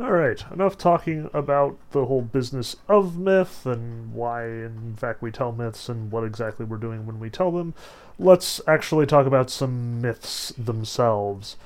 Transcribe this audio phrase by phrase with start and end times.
[0.00, 5.30] All right, enough talking about the whole business of myth and why, in fact, we
[5.30, 7.74] tell myths and what exactly we're doing when we tell them.
[8.18, 11.56] Let's actually talk about some myths themselves.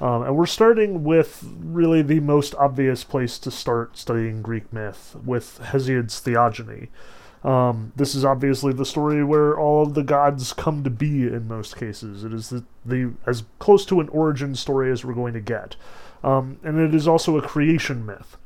[0.00, 5.16] Um, and we're starting with really the most obvious place to start studying Greek myth,
[5.24, 6.88] with Hesiod's Theogony.
[7.42, 11.48] Um, this is obviously the story where all of the gods come to be in
[11.48, 12.22] most cases.
[12.22, 15.76] It is the, the as close to an origin story as we're going to get.
[16.22, 18.36] Um, and it is also a creation myth.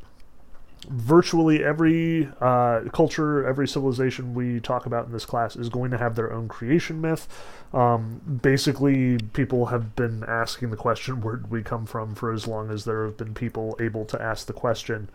[0.88, 5.98] Virtually every uh, culture, every civilization we talk about in this class is going to
[5.98, 7.28] have their own creation myth.
[7.73, 12.47] Um, basically, people have been asking the question, where did we come from, for as
[12.47, 15.09] long as there have been people able to ask the question.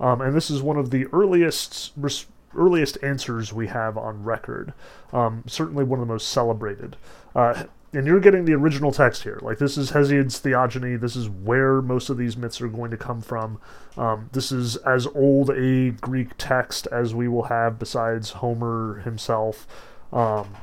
[0.00, 1.92] Um, and this is one of the earliest.
[1.96, 4.72] Res- earliest answers we have on record.
[5.12, 6.96] Um, certainly one of the most celebrated.
[7.34, 9.38] Uh, and you're getting the original text here.
[9.42, 10.96] Like this is Hesiod's Theogony.
[10.96, 13.60] This is where most of these myths are going to come from.
[13.96, 19.66] Um, this is as old a Greek text as we will have, besides Homer himself.
[20.12, 20.56] Um,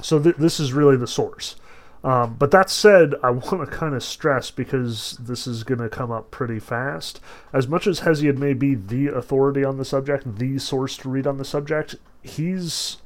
[0.00, 1.56] so th- this is really the source.
[2.02, 5.88] Um, but that said, I want to kind of stress because this is going to
[5.88, 7.20] come up pretty fast.
[7.52, 11.26] As much as Hesiod may be the authority on the subject, the source to read
[11.26, 12.98] on the subject, he's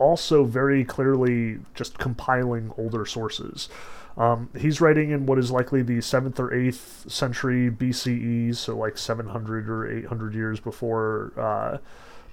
[0.00, 3.68] also very clearly just compiling older sources.
[4.16, 8.98] Um, he's writing in what is likely the 7th or 8th century BCE, so like
[8.98, 11.78] 700 or 800 years before, uh,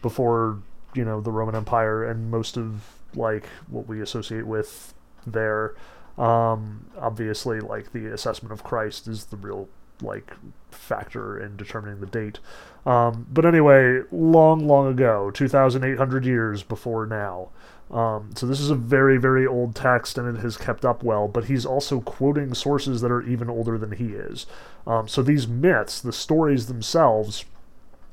[0.02, 0.60] before
[0.96, 2.82] you know, the Roman Empire and most of
[3.14, 4.94] like what we associate with
[5.26, 5.76] there.
[6.18, 9.70] Um, obviously, like the assessment of Christ is the real
[10.02, 10.34] like
[10.72, 12.40] factor in determining the date.
[12.86, 17.50] Um, but anyway, long, long ago, 2,800 years before now.
[17.92, 21.28] Um, so this is a very, very old text, and it has kept up well.
[21.28, 24.46] But he's also quoting sources that are even older than he is.
[24.86, 27.46] Um, so these myths, the stories themselves,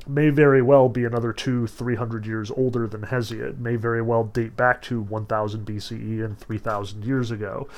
[0.07, 3.59] may very well be another two, three hundred years older than Hesiod.
[3.59, 7.69] May very well date back to 1000 BCE and 3000 years ago.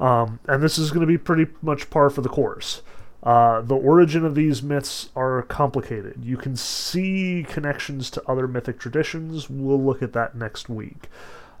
[0.00, 2.82] Um, and this is going to be pretty much par for the course.
[3.24, 6.22] Uh, the origin of these myths are complicated.
[6.22, 9.48] You can see connections to other mythic traditions.
[9.48, 11.08] We'll look at that next week.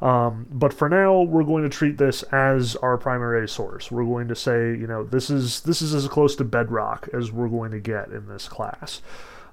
[0.02, 3.90] Um, but for now, we're going to treat this as our primary source.
[3.90, 7.32] We're going to say, you know, this is this is as close to bedrock as
[7.32, 9.00] we're going to get in this class.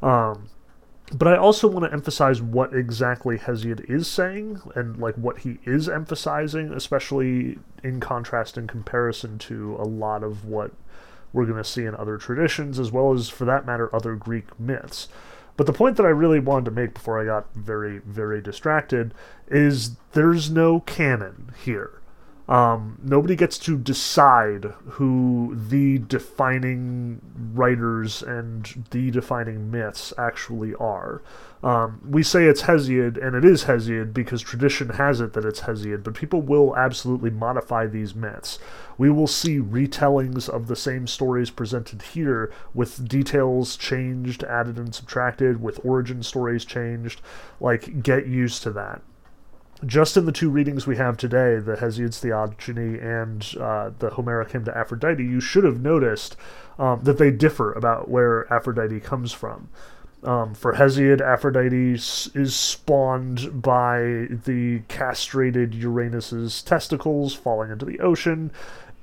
[0.02, 0.50] Um,
[1.14, 5.60] but I also want to emphasize what exactly Hesiod is saying and like what he
[5.66, 10.72] is emphasizing, especially in contrast and comparison to a lot of what
[11.34, 14.60] we're going to see in other traditions, as well as, for that matter, other Greek
[14.60, 15.08] myths.
[15.58, 19.14] But the point that I really wanted to make before I got very, very distracted
[19.48, 22.01] is there's no canon here.
[22.52, 27.22] Um, nobody gets to decide who the defining
[27.54, 31.22] writers and the defining myths actually are.
[31.64, 35.62] Um, we say it's Hesiod, and it is Hesiod because tradition has it that it's
[35.62, 38.60] Hesiod, but people will absolutely modify these myths.
[38.98, 44.94] We will see retellings of the same stories presented here with details changed, added, and
[44.94, 47.22] subtracted, with origin stories changed.
[47.62, 49.04] Like, get used to that
[49.86, 54.52] just in the two readings we have today, the Hesiod's Theogony and uh, the Homeric
[54.52, 56.38] Hymn to Aphrodite, you should have noticed
[56.78, 59.70] um, that they differ about where Aphrodite comes from.
[60.24, 68.52] Um, for Hesiod, Aphrodite is spawned by the castrated Uranus's testicles falling into the ocean.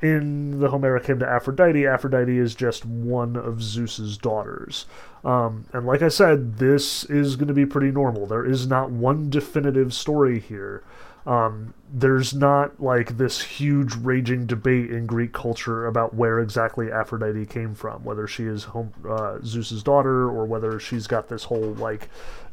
[0.01, 4.87] In the Homeric hymn to Aphrodite, Aphrodite is just one of Zeus's daughters.
[5.25, 8.25] Um, and like I said, this is going to be pretty normal.
[8.25, 10.85] There is not one definitive story here.
[11.27, 17.45] Um, there's not like this huge raging debate in Greek culture about where exactly Aphrodite
[17.47, 21.75] came from, whether she is home, uh, Zeus's daughter or whether she's got this whole
[21.75, 22.09] like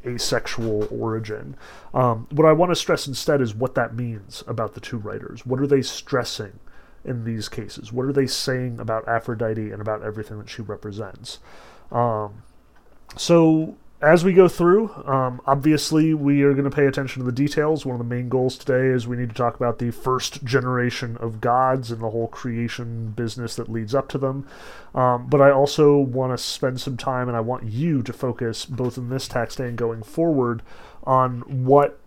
[0.06, 1.56] asexual origin.
[1.94, 5.46] Um, what I want to stress instead is what that means about the two writers.
[5.46, 6.60] What are they stressing
[7.06, 7.94] in these cases?
[7.94, 11.40] What are they saying about Aphrodite and about everything that she represents?
[11.92, 12.44] Um,
[13.16, 17.32] so as we go through, um, obviously we are going to pay attention to the
[17.32, 17.86] details.
[17.86, 21.18] One of the main goals today is we need to talk about the first generation
[21.18, 24.48] of gods and the whole creation business that leads up to them.
[24.94, 28.66] Um, but I also want to spend some time, and I want you to focus
[28.66, 30.62] both in this text and going forward
[31.06, 32.00] on what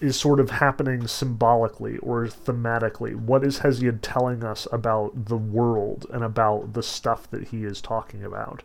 [0.00, 3.14] is sort of happening symbolically or thematically.
[3.14, 7.80] What is Hesiod telling us about the world and about the stuff that he is
[7.80, 8.62] talking about?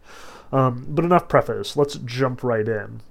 [0.51, 1.75] Um, but enough preface.
[1.75, 3.01] Let's jump right in.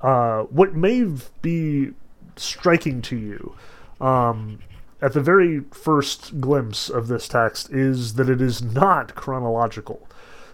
[0.00, 1.06] Uh, what may
[1.42, 1.92] be
[2.36, 3.54] striking to you
[4.00, 4.60] um,
[5.00, 10.08] at the very first glimpse of this text is that it is not chronological.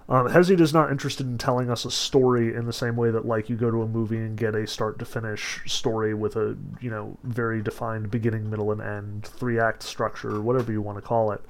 [0.06, 3.48] Um, is not interested in telling us a story in the same way that, like,
[3.48, 6.90] you go to a movie and get a start to finish story with a, you
[6.90, 11.32] know, very defined beginning, middle, and end, three act structure, whatever you want to call
[11.32, 11.42] it.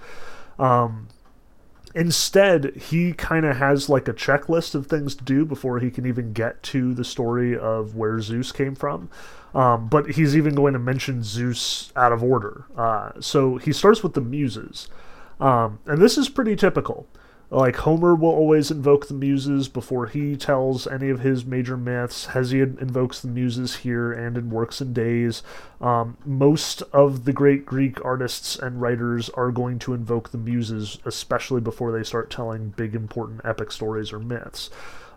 [0.58, 1.08] Um,
[1.96, 6.06] instead, he kind of has like a checklist of things to do before he can
[6.06, 9.10] even get to the story of where Zeus came from.
[9.52, 12.66] Um, but he's even going to mention Zeus out of order.
[12.76, 14.88] Uh, so he starts with the Muses.
[15.40, 17.06] Um, and this is pretty typical.
[17.50, 22.28] Like Homer will always invoke the muses before he tells any of his major myths.
[22.28, 25.42] Hesiod invokes the muses here and in Works and Days.
[25.80, 30.98] Um, most of the great Greek artists and writers are going to invoke the muses,
[31.04, 34.70] especially before they start telling big important epic stories or myths.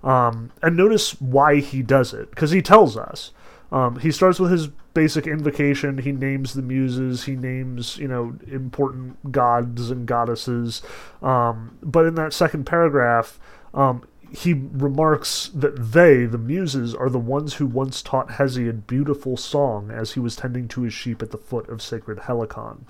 [0.04, 3.32] Um, and notice why he does it, because he tells us.
[3.72, 6.00] Um, he starts with his basic invocation.
[6.00, 7.26] He names the muses.
[7.26, 10.82] He names, you know, important gods and goddesses.
[11.22, 13.40] Um, but in that second paragraph,
[13.74, 19.38] um, he remarks that they, the muses, are the ones who once taught Hesiod beautiful
[19.38, 22.86] song as he was tending to his sheep at the foot of sacred Helicon.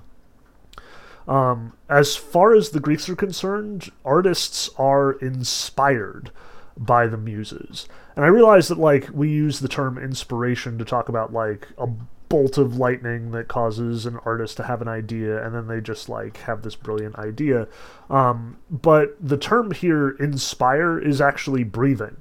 [1.28, 6.32] Um, as far as the Greeks are concerned, artists are inspired
[6.78, 7.88] by the muses.
[8.16, 11.88] And I realize that like we use the term inspiration to talk about like a
[12.30, 16.10] bolt of lightning that causes an artist to have an idea and then they just
[16.10, 17.68] like have this brilliant idea.
[18.10, 22.18] Um, but the term here inspire is actually breathing.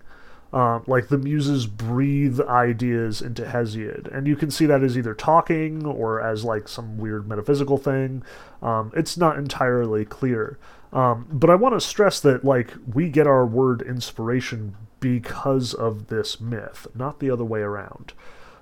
[0.53, 5.13] Um, like the muses breathe ideas into Hesiod, and you can see that as either
[5.13, 8.23] talking or as like some weird metaphysical thing.
[8.63, 10.57] Um, it's not entirely clear.
[10.93, 16.07] Um, but I want to stress that like we get our word inspiration because of
[16.09, 18.13] this myth, not the other way around.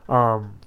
[0.09, 0.59] Um,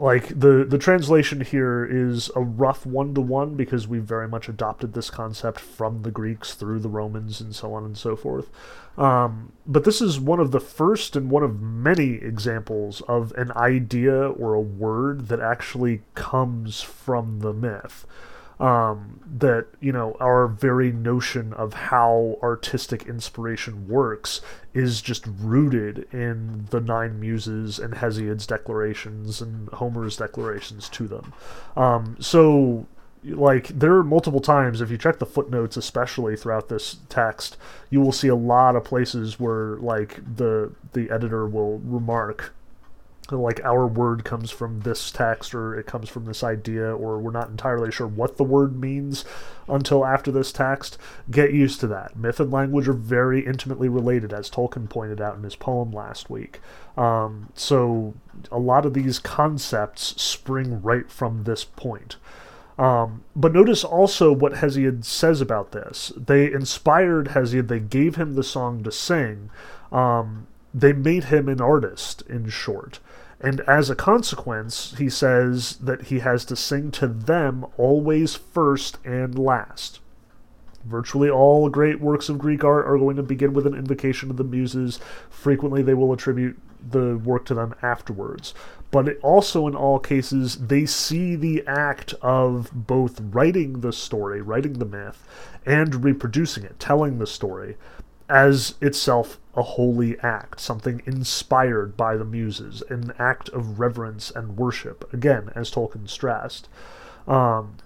[0.00, 4.48] like the the translation here is a rough one to one because we very much
[4.48, 8.48] adopted this concept from the Greeks through the Romans and so on and so forth.
[8.96, 13.52] Um, but this is one of the first and one of many examples of an
[13.52, 18.06] idea or a word that actually comes from the myth
[18.60, 24.40] um, that you know our very notion of how artistic inspiration works
[24.74, 31.32] is just rooted in the nine muses and Hesiod's declarations and Homer's declarations to them.
[31.76, 32.86] Um, so
[33.24, 37.56] like there are multiple times if you check the footnotes especially throughout this text
[37.90, 42.54] you will see a lot of places where like the the editor will remark
[43.36, 47.30] like our word comes from this text or it comes from this idea or we're
[47.30, 49.24] not entirely sure what the word means
[49.68, 50.96] until after this text
[51.30, 55.36] get used to that myth and language are very intimately related as tolkien pointed out
[55.36, 56.60] in his poem last week
[56.96, 58.14] um, so
[58.50, 62.16] a lot of these concepts spring right from this point
[62.78, 66.12] um, but notice also what Hesiod says about this.
[66.16, 69.50] They inspired Hesiod, they gave him the song to sing.
[69.90, 73.00] Um, they made him an artist, in short.
[73.40, 78.98] And as a consequence, he says that he has to sing to them always first
[79.04, 80.00] and last.
[80.84, 84.38] Virtually all great works of Greek art are going to begin with an invocation of
[84.38, 84.98] the Muses.
[85.28, 86.58] Frequently, they will attribute
[86.90, 88.54] the work to them afterwards.
[88.90, 94.74] But also, in all cases, they see the act of both writing the story, writing
[94.74, 95.26] the myth,
[95.66, 97.76] and reproducing it, telling the story,
[98.28, 104.56] as itself a holy act, something inspired by the muses, an act of reverence and
[104.56, 106.68] worship, again, as Tolkien stressed.
[107.26, 107.76] Um,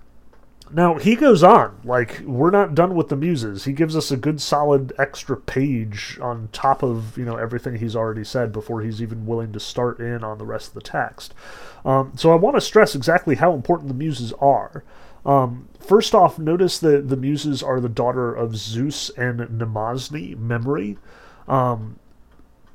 [0.75, 3.65] now, he goes on, like, we're not done with the muses.
[3.65, 7.97] He gives us a good solid extra page on top of, you know, everything he's
[7.97, 11.35] already said before he's even willing to start in on the rest of the text.
[11.85, 14.83] Um, so I want to stress exactly how important the muses are.
[15.25, 20.99] Um, first off, notice that the Muses are the daughter of Zeus and Mnemosyne, memory.
[21.47, 21.99] Um,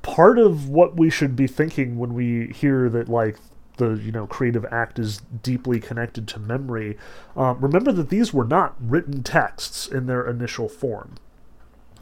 [0.02, 3.36] part of what we should be thinking when we hear that, like,
[3.78, 6.98] the you know creative act is deeply connected to memory.
[7.34, 11.14] Um, remember that these were not written texts in their initial form.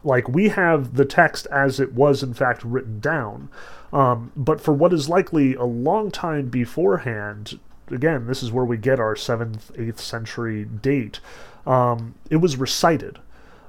[0.03, 3.49] Like we have the text as it was in fact written down,
[3.93, 7.59] um, but for what is likely a long time beforehand,
[7.91, 11.21] again, this is where we get our 7th, 8th century date.
[11.67, 13.19] Um, it was recited.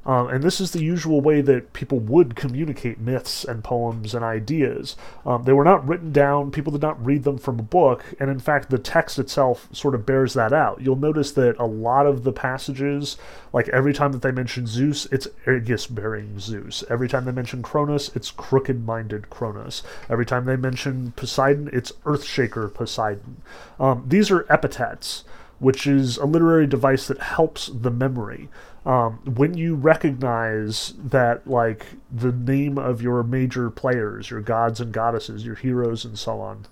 [0.08, 4.24] Um, and this is the usual way that people would communicate myths and poems and
[4.24, 4.96] ideas.
[5.26, 8.30] Um, they were not written down, people did not read them from a book, and
[8.30, 10.80] in fact, the text itself sort of bears that out.
[10.82, 13.18] You'll notice that a lot of the passages,
[13.52, 16.86] like every time that they mention Zeus, it's Aegis bearing Zeus.
[16.90, 19.84] Every time they mention Cronus, it's crooked minded Cronus.
[20.10, 23.42] Every time they mention Poseidon, it's Earthshaker Poseidon.
[23.78, 25.26] Um, these are epithets
[25.60, 28.50] which is a literary device that helps the memory.
[28.86, 34.94] Um, when you recognize that, like, the name of your major players, your gods and
[34.94, 36.68] goddesses, your heroes, and so on,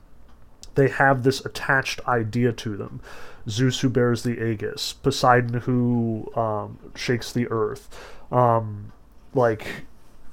[0.75, 3.01] they have this attached idea to them.
[3.49, 7.89] Zeus, who bears the Aegis, Poseidon, who um, shakes the earth.
[8.31, 8.91] Um,
[9.33, 9.85] like,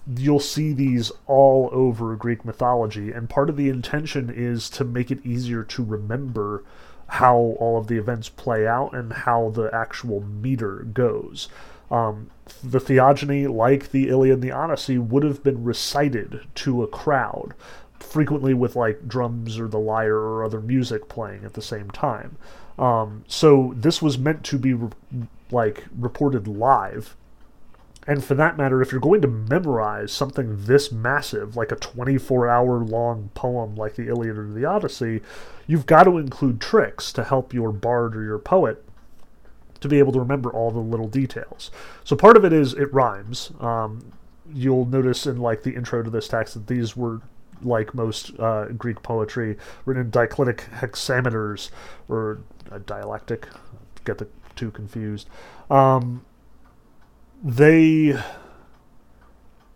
[0.07, 5.11] you'll see these all over Greek mythology, and part of the intention is to make
[5.11, 6.65] it easier to remember
[7.13, 11.47] how all of the events play out and how the actual meter goes.
[11.91, 12.31] Um,
[12.65, 17.53] the Theogony, like the Iliad and the Odyssey, would have been recited to a crowd,
[18.01, 22.39] frequently with like drums or the lyre or other music playing at the same time.
[22.79, 24.91] Um, so this was meant to be re-
[25.51, 27.15] like reported live
[28.07, 32.49] and for that matter, if you're going to memorize something this massive, like a 24
[32.49, 35.21] hour long poem like the Iliad or the Odyssey,
[35.67, 38.85] you've got to include tricks to help your bard or your poet
[39.81, 41.71] to be able to remember all the little details.
[42.05, 43.53] So part of it is it rhymes.
[43.61, 44.13] Um,
[44.53, 47.21] you'll notice in like the intro to this text that these were
[47.63, 51.71] like most uh, Greek poetry, written in dactylic hexameters
[52.09, 52.41] or
[52.71, 53.47] uh, dialectic.
[54.05, 55.29] Get the two confused.
[55.71, 56.25] Um,
[57.43, 58.19] they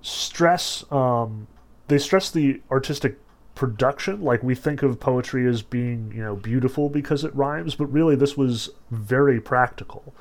[0.00, 1.48] stress um,
[1.88, 3.18] they stress the artistic
[3.54, 4.22] production.
[4.22, 8.14] Like we think of poetry as being you know beautiful because it rhymes but really
[8.16, 10.14] this was very practical.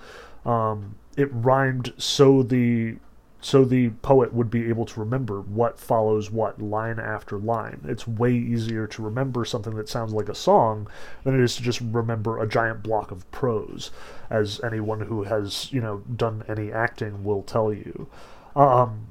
[0.46, 2.98] Um, it rhymed so the
[3.46, 7.80] so the poet would be able to remember what follows what line after line.
[7.84, 10.88] It's way easier to remember something that sounds like a song
[11.24, 13.92] than it is to just remember a giant block of prose,
[14.32, 18.08] as anyone who has, you know, done any acting will tell you.
[18.56, 19.10] Um,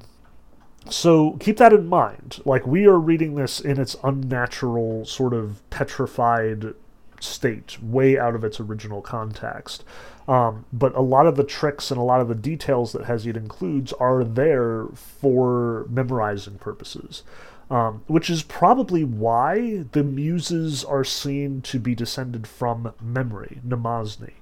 [0.90, 2.42] so keep that in mind.
[2.44, 6.74] Like, we are reading this in its unnatural, sort of petrified
[7.20, 9.84] state, way out of its original context.
[10.26, 13.36] Um, but a lot of the tricks and a lot of the details that Hesiod
[13.36, 17.22] includes are there for memorizing purposes.
[17.70, 24.32] Um, which is probably why the muses are seen to be descended from memory, Mnemosyne.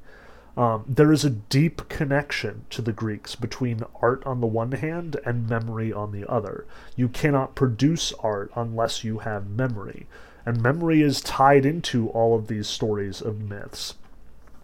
[0.57, 5.17] Um, there is a deep connection to the Greeks between art on the one hand
[5.25, 6.67] and memory on the other.
[6.97, 10.07] You cannot produce art unless you have memory,
[10.45, 13.95] and memory is tied into all of these stories of myths.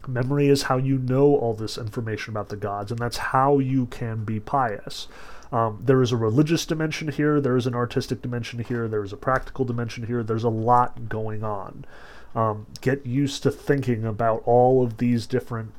[0.06, 3.86] Memory is how you know all this information about the gods, and that's how you
[3.86, 5.08] can be pious.
[5.50, 9.12] Um, there is a religious dimension here, there is an artistic dimension here, there is
[9.12, 11.84] a practical dimension here, there's a lot going on.
[12.34, 15.72] Um, get used to thinking about all of these different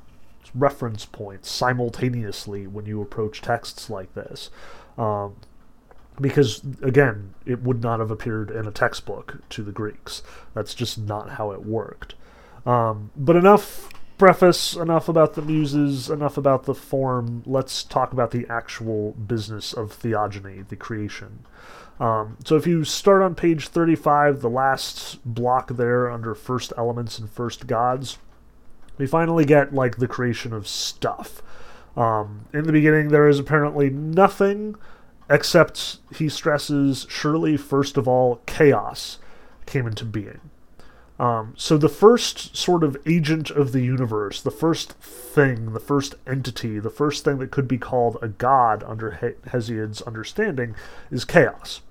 [0.56, 4.50] reference points simultaneously when you approach texts like this.
[4.98, 5.36] Um,
[6.20, 10.22] because, again, it would not have appeared in a textbook to the Greeks.
[10.54, 12.16] That's just not how it worked.
[12.66, 17.42] Um, but enough preface, enough about the muses, enough about the form.
[17.46, 21.46] Let's talk about the actual business of theogony, the creation.
[22.00, 27.18] Um, so if you start on page 35, the last block there under first elements
[27.18, 28.20] and first gods,
[28.98, 31.42] we finally get like the creation of stuff.
[31.98, 34.76] Um, in the beginning, there is apparently nothing
[35.30, 39.18] except he stresses surely, first of all, chaos
[39.66, 40.40] came into being.
[41.20, 46.16] Um, so the first sort of agent of the universe, the first thing, the first
[46.26, 50.76] entity, the first thing that could be called a god under he- Hesiod's understanding
[51.12, 51.82] is chaos.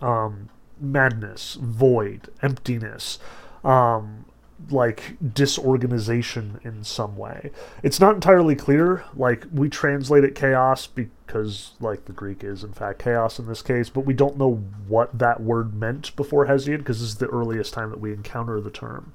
[0.00, 0.48] Um,
[0.80, 3.18] madness, void, emptiness,
[3.62, 4.24] um,
[4.70, 7.50] like disorganization in some way.
[7.82, 9.04] It's not entirely clear.
[9.14, 10.86] Like we translate it chaos
[11.30, 14.64] because like the Greek is in fact chaos in this case, but we don't know
[14.88, 18.60] what that word meant before Hesiod because this is the earliest time that we encounter
[18.60, 19.12] the term.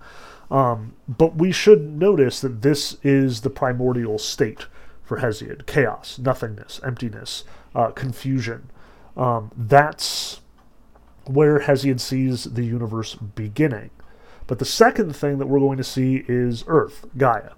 [0.50, 4.68] Um, but we should notice that this is the primordial state
[5.04, 7.44] for Hesiod: chaos, nothingness, emptiness,
[7.76, 8.70] uh, confusion.
[9.18, 10.40] Um, that's
[11.26, 13.90] where Hesiod sees the universe beginning.
[14.48, 17.52] But the second thing that we're going to see is Earth, Gaia.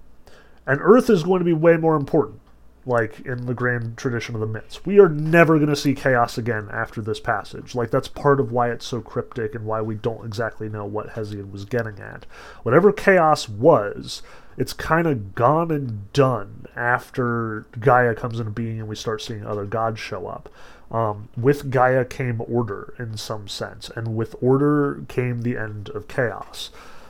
[0.66, 2.40] And Earth is going to be way more important,
[2.88, 4.86] like in the grand tradition of the myths.
[4.86, 7.76] We are never going to see chaos again after this passage.
[7.76, 11.10] Like, that's part of why it's so cryptic and why we don't exactly know what
[11.10, 12.26] Hesiod was getting at.
[12.64, 14.22] Whatever chaos was,
[14.58, 19.46] it's kind of gone and done after Gaia comes into being and we start seeing
[19.46, 20.50] other gods show up.
[20.90, 26.08] Um, with Gaia came order in some sense, and with order came the end of
[26.08, 26.70] chaos.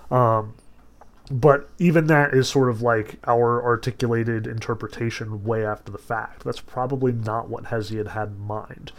[0.10, 0.56] Um,
[1.30, 6.44] but even that is sort of like our articulated interpretation way after the fact.
[6.44, 8.92] That's probably not what Hesiod had in mind.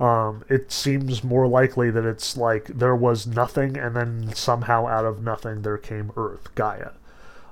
[0.00, 5.04] Um, it seems more likely that it's like there was nothing, and then somehow out
[5.04, 6.90] of nothing there came Earth, Gaia.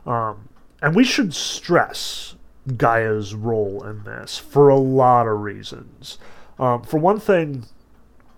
[0.06, 0.48] Um,
[0.80, 2.34] and we should stress
[2.76, 6.18] Gaia's role in this for a lot of reasons.
[6.58, 7.66] Um, for one thing,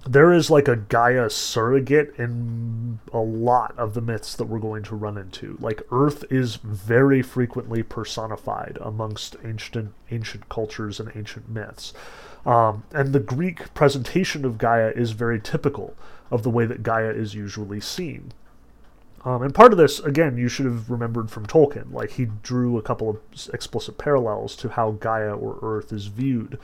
[0.06, 4.82] there is like a Gaia surrogate in a lot of the myths that we're going
[4.84, 5.56] to run into.
[5.60, 11.94] Like Earth is very frequently personified amongst ancient ancient cultures and ancient myths.
[12.44, 15.94] Um, and the Greek presentation of Gaia is very typical
[16.30, 18.32] of the way that Gaia is usually seen.
[19.24, 21.92] Um, and part of this, again, you should have remembered from Tolkien.
[21.92, 23.20] Like, he drew a couple of
[23.54, 26.58] explicit parallels to how Gaia or Earth is viewed.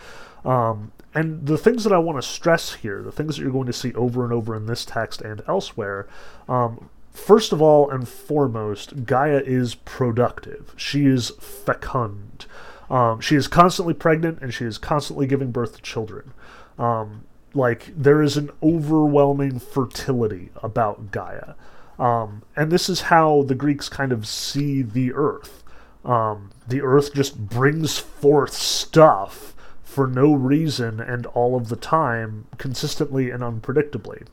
[0.45, 3.67] Um, and the things that I want to stress here, the things that you're going
[3.67, 6.07] to see over and over in this text and elsewhere,
[6.49, 10.75] um, first of all and foremost, Gaia is productive.
[10.76, 12.47] She is fecund.
[12.90, 16.33] Um, she is constantly pregnant and she is constantly giving birth to children.
[16.79, 17.25] Um,
[17.55, 21.55] like, there is an overwhelming fertility about Gaia.
[22.00, 25.62] Um, and this is how the Greeks kind of see the earth.
[26.02, 29.54] Um, the earth just brings forth stuff
[29.85, 34.26] for no reason and all of the time, consistently and unpredictably.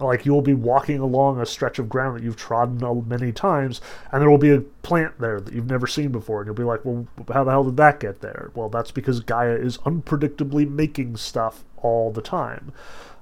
[0.00, 3.82] Like you will be walking along a stretch of ground that you've trodden many times,
[4.10, 6.62] and there will be a plant there that you've never seen before, and you'll be
[6.62, 10.70] like, "Well, how the hell did that get there?" Well, that's because Gaia is unpredictably
[10.70, 12.72] making stuff all the time.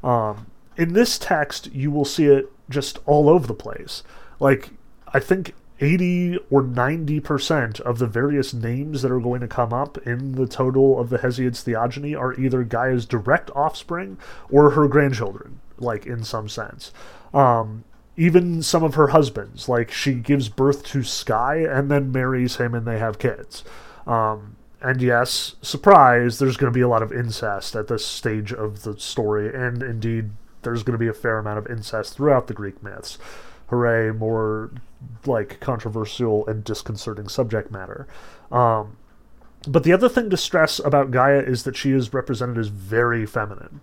[0.02, 4.02] Um, in this text, you will see it just all over the place.
[4.40, 4.70] Like,
[5.12, 9.98] I think 80 or 90% of the various names that are going to come up
[10.06, 14.18] in the total of the Hesiod's theogony are either Gaia's direct offspring
[14.50, 16.92] or her grandchildren, like, in some sense.
[17.32, 17.84] Um,
[18.16, 22.74] even some of her husbands, like, she gives birth to Sky and then marries him
[22.74, 23.64] and they have kids.
[24.06, 28.52] Um, and yes, surprise, there's going to be a lot of incest at this stage
[28.52, 30.30] of the story, and indeed
[30.64, 33.18] there's going to be a fair amount of incest throughout the Greek myths.
[33.68, 34.70] Hooray, more
[35.26, 38.06] like controversial and disconcerting subject matter.
[38.50, 38.96] Um,
[39.66, 43.24] but the other thing to stress about Gaia is that she is represented as very
[43.24, 43.80] feminine.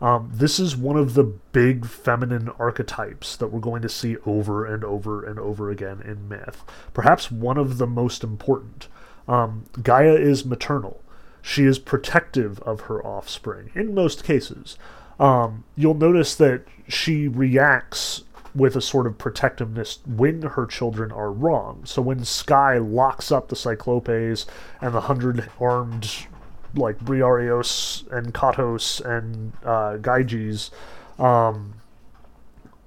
[0.00, 4.66] Um, this is one of the big feminine archetypes that we're going to see over
[4.66, 6.64] and over and over again in myth.
[6.92, 8.88] Perhaps one of the most important.
[9.26, 11.00] Um, Gaia is maternal.
[11.42, 14.78] She is protective of her offspring in most cases
[15.18, 18.24] um, you'll notice that she reacts
[18.54, 21.82] with a sort of protectiveness when her children are wrong.
[21.84, 24.46] So when Sky locks up the Cyclopes
[24.80, 26.26] and the hundred armed
[26.74, 30.70] like Briareos and Katos and uh, Gyges,
[31.18, 31.74] um,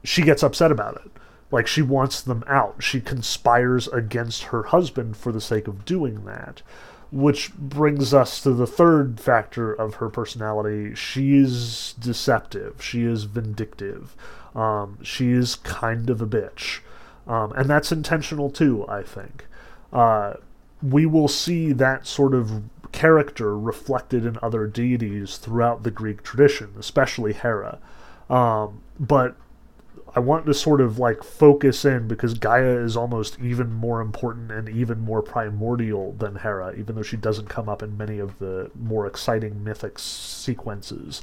[0.03, 1.11] she gets upset about it.
[1.51, 2.83] Like she wants them out.
[2.83, 6.61] She conspires against her husband for the sake of doing that
[7.11, 10.93] which brings us to the third factor of her personality.
[10.95, 12.81] She is deceptive.
[12.83, 14.15] She is vindictive.
[14.55, 16.79] Um, she is kind of a bitch.
[17.27, 19.45] Um, and that's intentional too, I think.
[19.91, 20.33] Uh,
[20.81, 26.73] we will see that sort of character reflected in other deities throughout the Greek tradition,
[26.79, 27.79] especially Hera.
[28.29, 29.35] Um, but
[30.15, 34.51] I want to sort of like focus in because Gaia is almost even more important
[34.51, 38.39] and even more primordial than Hera, even though she doesn't come up in many of
[38.39, 41.21] the more exciting mythic sequences.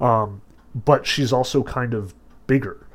[0.00, 0.42] Um,
[0.74, 2.14] but she's also kind of
[2.46, 2.86] bigger.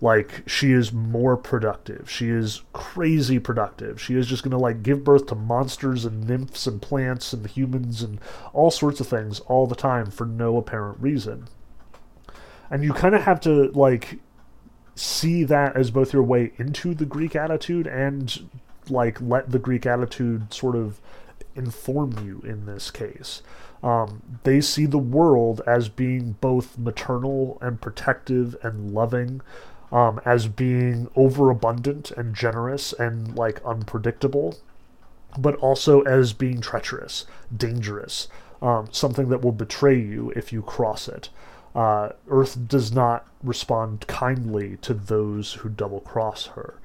[0.00, 2.10] Like she is more productive.
[2.10, 4.00] She is crazy productive.
[4.00, 7.46] She is just going to like give birth to monsters and nymphs and plants and
[7.46, 8.20] humans and
[8.52, 11.48] all sorts of things all the time for no apparent reason.
[12.70, 14.18] And you kind of have to like
[14.94, 18.48] see that as both your way into the Greek attitude and
[18.88, 21.00] like let the Greek attitude sort of
[21.54, 23.42] inform you in this case.
[23.82, 29.42] Um, they see the world as being both maternal and protective and loving,
[29.92, 34.56] um, as being overabundant and generous and like unpredictable,
[35.38, 38.28] but also as being treacherous, dangerous,
[38.62, 41.28] um, something that will betray you if you cross it
[41.74, 46.78] uh, Earth does not respond kindly to those who double cross her.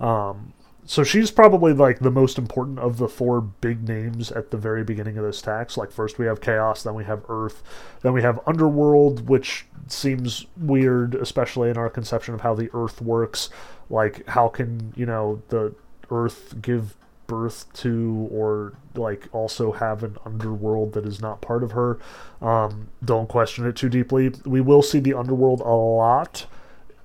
[0.00, 0.52] Um,
[0.86, 4.84] so she's probably like the most important of the four big names at the very
[4.84, 5.76] beginning of this tax.
[5.76, 7.62] Like first we have chaos, then we have Earth,
[8.02, 13.02] then we have Underworld, which seems weird, especially in our conception of how the Earth
[13.02, 13.50] works.
[13.90, 15.74] Like how can you know the
[16.08, 21.72] Earth give birth to or like also have an underworld that is not part of
[21.72, 21.98] her.
[22.40, 24.32] Um, don't question it too deeply.
[24.44, 26.46] We will see the underworld a lot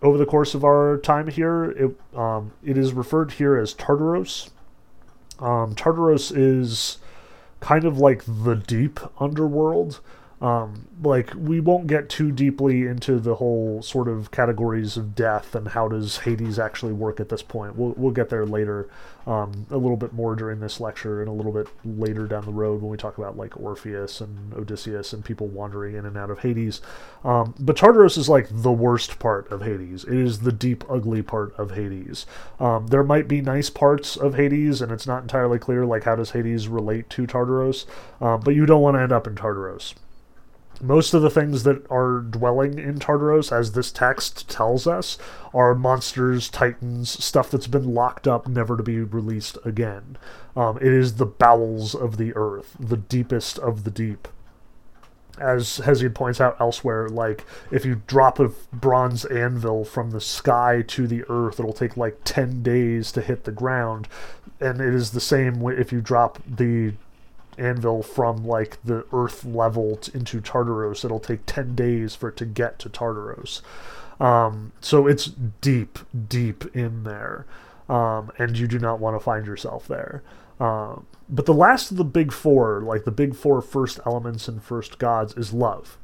[0.02, 1.72] over the course of our time here.
[1.72, 4.50] It um, it is referred here as Tartaros.
[5.40, 6.98] Um, Tartaros is
[7.60, 10.00] kind of like the deep underworld.
[10.42, 15.54] Um, like we won't get too deeply into the whole sort of categories of death
[15.54, 17.76] and how does Hades actually work at this point.
[17.76, 18.90] We'll we'll get there later,
[19.28, 22.52] um, a little bit more during this lecture and a little bit later down the
[22.52, 26.32] road when we talk about like Orpheus and Odysseus and people wandering in and out
[26.32, 26.82] of Hades.
[27.24, 30.06] Um, but Tartarus is like the worst part of Hades.
[30.06, 32.26] It is the deep, ugly part of Hades.
[32.60, 36.16] Um, there might be nice parts of Hades, and it's not entirely clear like how
[36.16, 37.86] does Hades relate to Tartarus,
[38.20, 39.94] uh, but you don't want to end up in Tartarus
[40.82, 45.18] most of the things that are dwelling in Tartaros, as this text tells us,
[45.54, 50.18] are monsters, titans, stuff that's been locked up, never to be released again.
[50.56, 54.28] Um, it is the bowels of the earth, the deepest of the deep.
[55.40, 60.84] As Hesiod points out elsewhere, like if you drop a bronze anvil from the sky
[60.88, 64.08] to the earth, it'll take like 10 days to hit the ground.
[64.60, 66.94] And it is the same if you drop the
[67.58, 71.04] anvil from like the earth level t- into Tartaros.
[71.06, 73.62] It'll take 10 days for it to get to Tartaros.
[74.20, 77.46] Um, so it's deep, deep in there.
[77.90, 80.24] Um, and you do not want to find yourself there.
[80.60, 84.64] Um, but the last of the big four, like the big four first elements and
[84.64, 85.98] first gods, is love.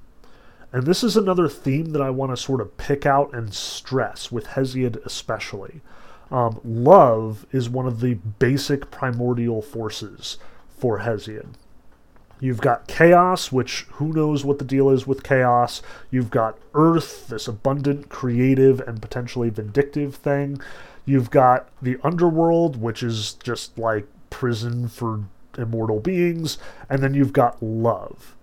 [0.73, 4.31] And this is another theme that I want to sort of pick out and stress,
[4.31, 5.81] with Hesiod especially.
[6.29, 10.37] Um, love is one of the basic primordial forces
[10.77, 11.53] for Hesiod.
[12.39, 15.81] You've got chaos, which who knows what the deal is with chaos.
[16.11, 20.61] You've got earth, this abundant, creative, and potentially vindictive thing.
[21.05, 25.23] You've got the underworld, which is just like prison for
[25.57, 26.59] immortal beings.
[26.89, 28.35] And then you've got love.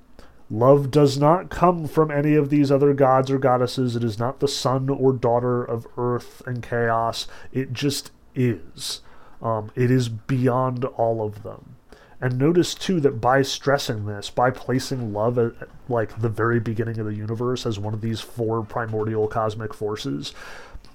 [0.51, 3.97] Love does not come from any of these other gods or goddesses.
[3.97, 7.29] It is not the son or daughter of earth and chaos.
[7.53, 9.01] It just is.
[9.40, 11.73] Um, it is beyond all of them.
[12.20, 15.53] And notice too that by stressing this, by placing love at,
[15.88, 20.33] like the very beginning of the universe as one of these four primordial cosmic forces,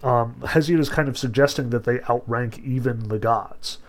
[0.02, 3.80] um, Hesiod is kind of suggesting that they outrank even the gods.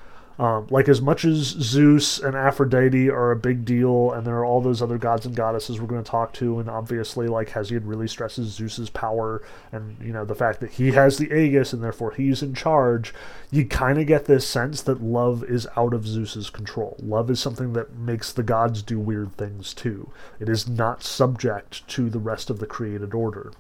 [0.41, 4.45] Um, like as much as Zeus and Aphrodite are a big deal, and there are
[4.47, 7.83] all those other gods and goddesses we're going to talk to, and obviously like Hesiod
[7.85, 11.85] really stresses Zeus's power and you know the fact that he has the Aegis and
[11.85, 13.13] therefore he's in charge.
[13.51, 16.97] You kind of get this sense that love is out of Zeus's control.
[17.03, 20.11] Love is something that makes the gods do weird things too.
[20.39, 23.53] It is not subject to the rest of the created order.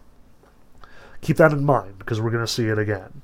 [1.20, 3.20] Keep that in mind because we're going to see it again.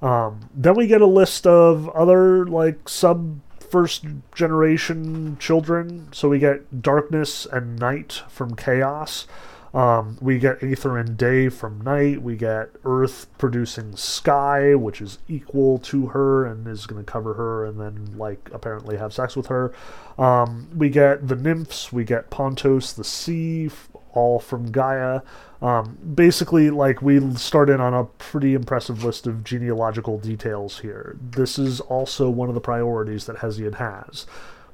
[0.00, 6.08] Um, then we get a list of other like sub first generation children.
[6.12, 9.26] So we get darkness and night from chaos.
[9.74, 12.22] Um, we get Aether and Day from Night.
[12.22, 17.34] We get Earth producing Sky, which is equal to her and is going to cover
[17.34, 19.72] her and then, like, apparently have sex with her.
[20.16, 21.92] Um, we get the Nymphs.
[21.92, 23.70] We get Pontos, the Sea,
[24.14, 25.20] all from Gaia.
[25.60, 31.16] Um, basically, like we start in on a pretty impressive list of genealogical details here.
[31.20, 34.26] This is also one of the priorities that Hesiod has.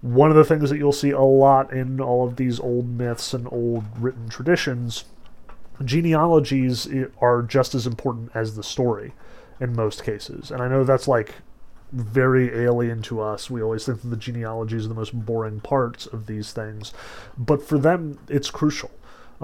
[0.02, 3.32] One of the things that you'll see a lot in all of these old myths
[3.32, 5.04] and old written traditions,
[5.82, 6.86] genealogies
[7.20, 9.14] are just as important as the story
[9.60, 10.50] in most cases.
[10.50, 11.36] And I know that's like
[11.92, 13.48] very alien to us.
[13.48, 16.92] We always think that the genealogies are the most boring parts of these things,
[17.38, 18.90] but for them, it's crucial.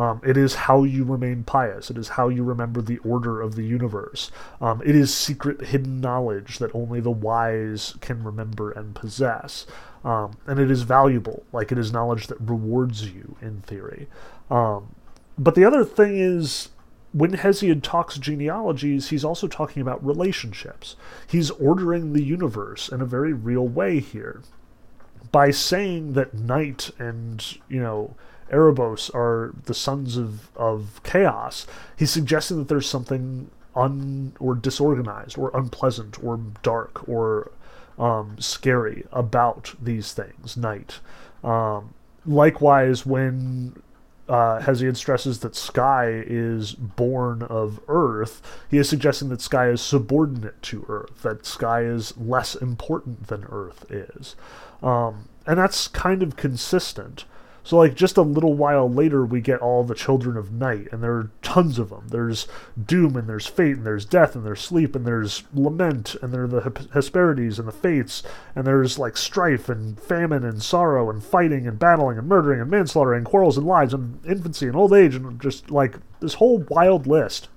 [0.00, 1.90] Um, it is how you remain pious.
[1.90, 4.30] It is how you remember the order of the universe.
[4.58, 9.66] Um, it is secret, hidden knowledge that only the wise can remember and possess.
[10.02, 14.08] Um, and it is valuable, like it is knowledge that rewards you, in theory.
[14.50, 14.94] Um,
[15.36, 16.70] but the other thing is,
[17.12, 20.96] when Hesiod talks genealogies, he's also talking about relationships.
[21.26, 24.40] He's ordering the universe in a very real way here.
[25.30, 28.16] By saying that night and, you know,
[28.50, 35.38] Erebos are the sons of, of chaos, he's suggesting that there's something un or disorganized
[35.38, 37.52] or unpleasant or dark or
[37.98, 41.00] um, scary about these things, night.
[41.44, 41.94] Um,
[42.26, 43.80] likewise, when
[44.28, 49.80] uh, Hesiod stresses that Sky is born of Earth, he is suggesting that Sky is
[49.80, 54.36] subordinate to Earth, that Sky is less important than Earth is.
[54.82, 57.24] Um, and that's kind of consistent.
[57.70, 61.00] So, like, just a little while later, we get all the children of night, and
[61.00, 62.08] there are tons of them.
[62.08, 62.48] There's
[62.84, 66.42] doom, and there's fate, and there's death, and there's sleep, and there's lament, and there
[66.42, 68.24] are the Hesperides and the fates,
[68.56, 72.68] and there's like strife, and famine, and sorrow, and fighting, and battling, and murdering, and
[72.68, 76.66] manslaughter, and quarrels, and lies, and infancy, and old age, and just like this whole
[76.70, 77.48] wild list.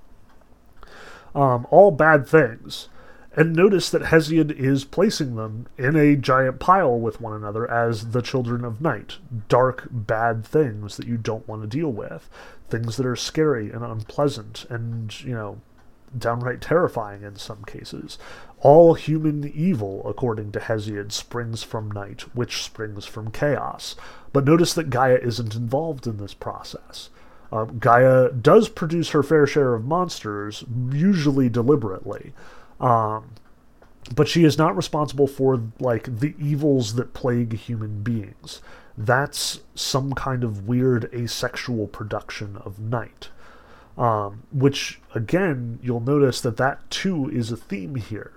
[1.34, 2.88] Um, all bad things.
[3.36, 8.10] And notice that Hesiod is placing them in a giant pile with one another as
[8.10, 9.18] the children of night.
[9.48, 12.30] Dark, bad things that you don't want to deal with.
[12.70, 15.60] Things that are scary and unpleasant and, you know,
[16.16, 18.18] downright terrifying in some cases.
[18.60, 23.96] All human evil, according to Hesiod, springs from night, which springs from chaos.
[24.32, 27.10] But notice that Gaia isn't involved in this process.
[27.52, 32.32] Uh, Gaia does produce her fair share of monsters, usually deliberately.
[32.84, 33.30] Um,
[34.14, 38.60] but she is not responsible for like the evils that plague human beings.
[38.96, 43.30] That's some kind of weird asexual production of night.
[43.96, 48.32] Um, which again, you'll notice that that too is a theme here.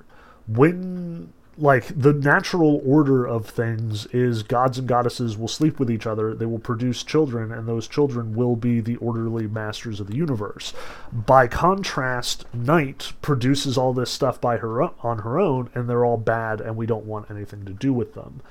[0.47, 6.05] When like the natural order of things is gods and goddesses will sleep with each
[6.05, 10.15] other they will produce children and those children will be the orderly masters of the
[10.15, 10.73] universe.
[11.11, 16.17] By contrast night produces all this stuff by her on her own and they're all
[16.17, 18.41] bad and we don't want anything to do with them.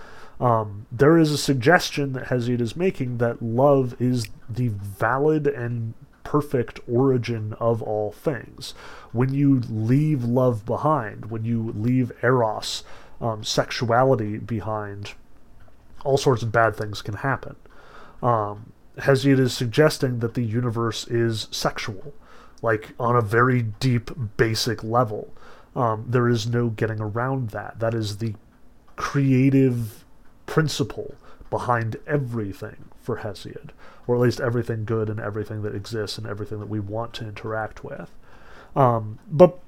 [0.41, 5.95] Um, there is a suggestion that Hesiod is making that love is the valid and
[6.27, 8.75] perfect origin of all things.
[9.13, 12.83] When you leave love behind, when you leave eros,
[13.21, 15.15] um, sexuality behind,
[16.05, 17.55] all sorts of bad things can happen.
[18.25, 22.13] Um, Hesiod is suggesting that the universe is sexual,
[22.61, 25.33] like on a very deep, basic level.
[25.77, 27.79] Um, there is no getting around that.
[27.79, 28.35] That is the
[28.97, 30.05] creative
[30.47, 31.15] principle
[31.51, 33.71] behind everything for Hesiod
[34.07, 37.27] or at least everything good and everything that exists and everything that we want to
[37.27, 38.11] interact with.
[38.75, 39.59] Um, but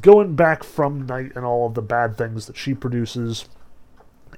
[0.00, 3.46] going back from Night and all of the bad things that she produces,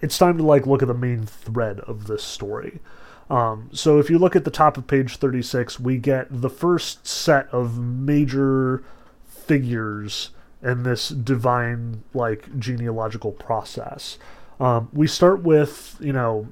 [0.03, 2.81] it's time to like look at the main thread of this story.
[3.29, 7.07] Um, so if you look at the top of page 36, we get the first
[7.07, 8.83] set of major
[9.25, 10.31] figures
[10.63, 14.19] in this divine like genealogical process.
[14.59, 16.49] Um, we start with you know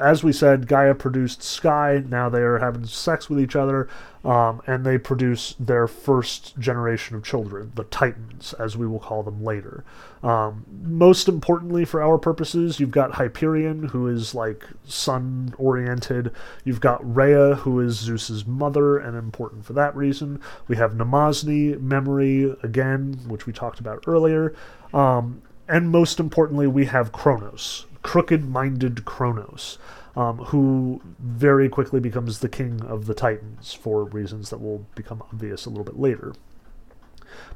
[0.00, 2.02] as we said, Gaia produced Sky.
[2.08, 3.88] Now they are having sex with each other,
[4.24, 9.22] um, and they produce their first generation of children, the Titans, as we will call
[9.22, 9.84] them later.
[10.22, 16.32] Um, most importantly, for our purposes, you've got Hyperion, who is like sun oriented.
[16.64, 20.40] You've got Rhea, who is Zeus's mother, and important for that reason.
[20.66, 24.54] We have Mnemosyne, Memory, again, which we talked about earlier.
[24.92, 29.78] Um, and most importantly, we have Kronos, crooked minded Kronos,
[30.16, 35.22] um, who very quickly becomes the king of the Titans for reasons that will become
[35.32, 36.34] obvious a little bit later.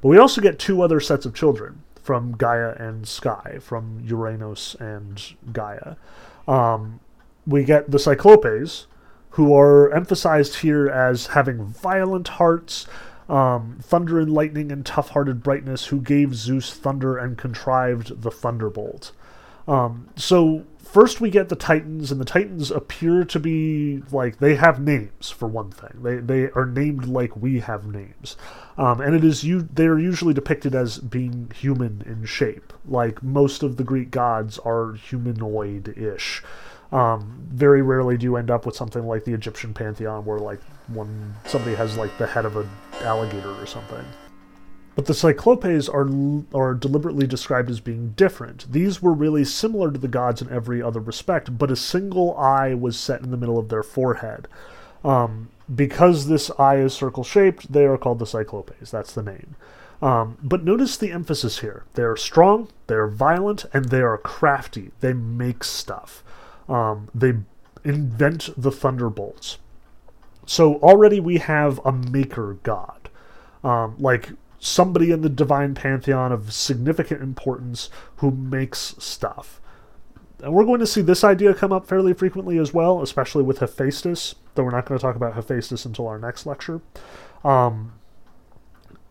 [0.01, 4.75] But we also get two other sets of children from Gaia and Sky, from Uranus
[4.77, 5.97] and Gaia.
[6.49, 7.01] Um,
[7.47, 8.87] we get the Cyclopes,
[9.31, 12.87] who are emphasized here as having violent hearts,
[13.29, 18.31] um, thunder and lightning and tough hearted brightness, who gave Zeus thunder and contrived the
[18.31, 19.13] thunderbolt.
[19.69, 24.57] Um, so first we get the Titans, and the Titans appear to be like they
[24.57, 26.03] have names for one thing.
[26.03, 28.37] They they are named like we have names,
[28.77, 29.69] um, and it is you.
[29.73, 32.73] They are usually depicted as being human in shape.
[32.87, 36.43] Like most of the Greek gods are humanoid-ish.
[36.91, 40.61] Um, very rarely do you end up with something like the Egyptian pantheon, where like
[40.89, 42.69] one somebody has like the head of an
[43.01, 44.05] alligator or something.
[44.95, 46.09] But the Cyclopes are,
[46.55, 48.71] are deliberately described as being different.
[48.71, 52.75] These were really similar to the gods in every other respect, but a single eye
[52.75, 54.49] was set in the middle of their forehead.
[55.03, 58.91] Um, because this eye is circle shaped, they are called the Cyclopes.
[58.91, 59.57] That's the name.
[60.03, 61.85] Um, but notice the emphasis here.
[61.95, 64.91] They are strong, they are violent, and they are crafty.
[65.01, 66.25] They make stuff.
[66.69, 67.35] Um, they
[67.85, 69.59] invent the thunderbolts.
[70.45, 73.09] So already we have a maker god.
[73.63, 74.31] Um, like
[74.65, 79.61] somebody in the divine pantheon of significant importance who makes stuff.
[80.41, 83.59] And we're going to see this idea come up fairly frequently as well, especially with
[83.59, 86.81] Hephaestus, though we're not going to talk about Hephaestus until our next lecture.
[87.43, 87.95] Um,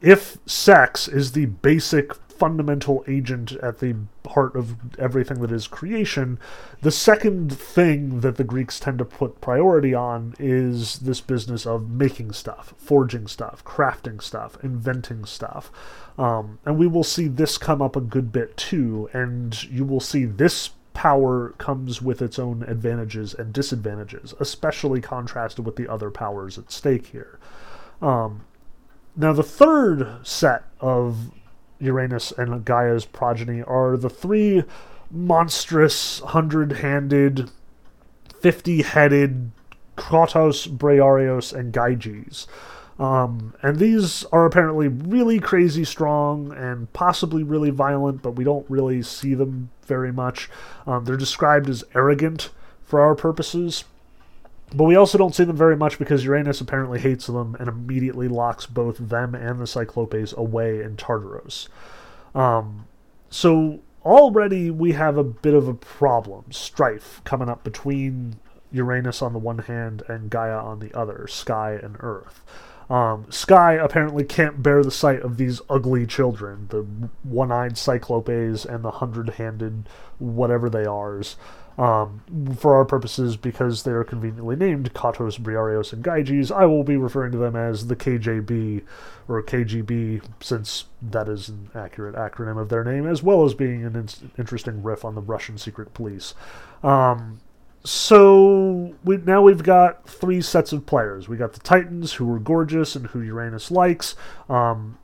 [0.01, 3.95] if sex is the basic fundamental agent at the
[4.29, 6.39] heart of everything that is creation.
[6.81, 11.91] The second thing that the Greeks tend to put priority on is this business of
[11.91, 15.71] making stuff, forging stuff, crafting stuff, inventing stuff.
[16.17, 19.99] Um, and we will see this come up a good bit too, and you will
[19.99, 26.09] see this power comes with its own advantages and disadvantages, especially contrasted with the other
[26.09, 27.37] powers at stake here.
[28.01, 28.45] Um,
[29.15, 31.29] now, the third set of
[31.81, 34.63] Uranus and Gaia's progeny are the three
[35.09, 37.49] monstrous, hundred handed,
[38.39, 39.51] fifty headed
[39.97, 42.47] Kratos, Briareos, and Gyges.
[42.99, 48.69] Um, and these are apparently really crazy strong and possibly really violent, but we don't
[48.69, 50.49] really see them very much.
[50.85, 52.49] Um, they're described as arrogant
[52.83, 53.85] for our purposes.
[54.73, 58.27] But we also don't see them very much because Uranus apparently hates them and immediately
[58.27, 61.67] locks both them and the Cyclopes away in Tartaros.
[62.33, 62.87] Um,
[63.29, 68.35] so already we have a bit of a problem, strife coming up between
[68.71, 72.41] Uranus on the one hand and Gaia on the other, Sky and Earth.
[72.89, 76.85] Um, Sky apparently can't bear the sight of these ugly children, the
[77.23, 79.87] one eyed Cyclopes and the hundred handed
[80.19, 81.21] whatever they are
[81.81, 82.21] um,
[82.59, 86.95] for our purposes, because they are conveniently named Kottos, Briareos, and Gyges, I will be
[86.95, 88.83] referring to them as the KJB
[89.27, 93.83] or KGB, since that is an accurate acronym of their name, as well as being
[93.83, 96.35] an in- interesting riff on the Russian secret police.
[96.83, 97.41] Um,
[97.83, 101.27] so we, now we've got three sets of players.
[101.27, 104.15] We got the Titans, who are gorgeous and who Uranus likes.
[104.47, 104.99] Um,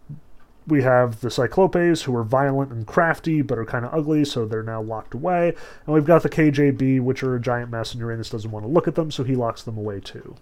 [0.67, 4.45] we have the Cyclopes, who are violent and crafty, but are kind of ugly, so
[4.45, 5.53] they're now locked away.
[5.85, 8.71] And we've got the KJB, which are a giant mess, and Uranus doesn't want to
[8.71, 10.35] look at them, so he locks them away too.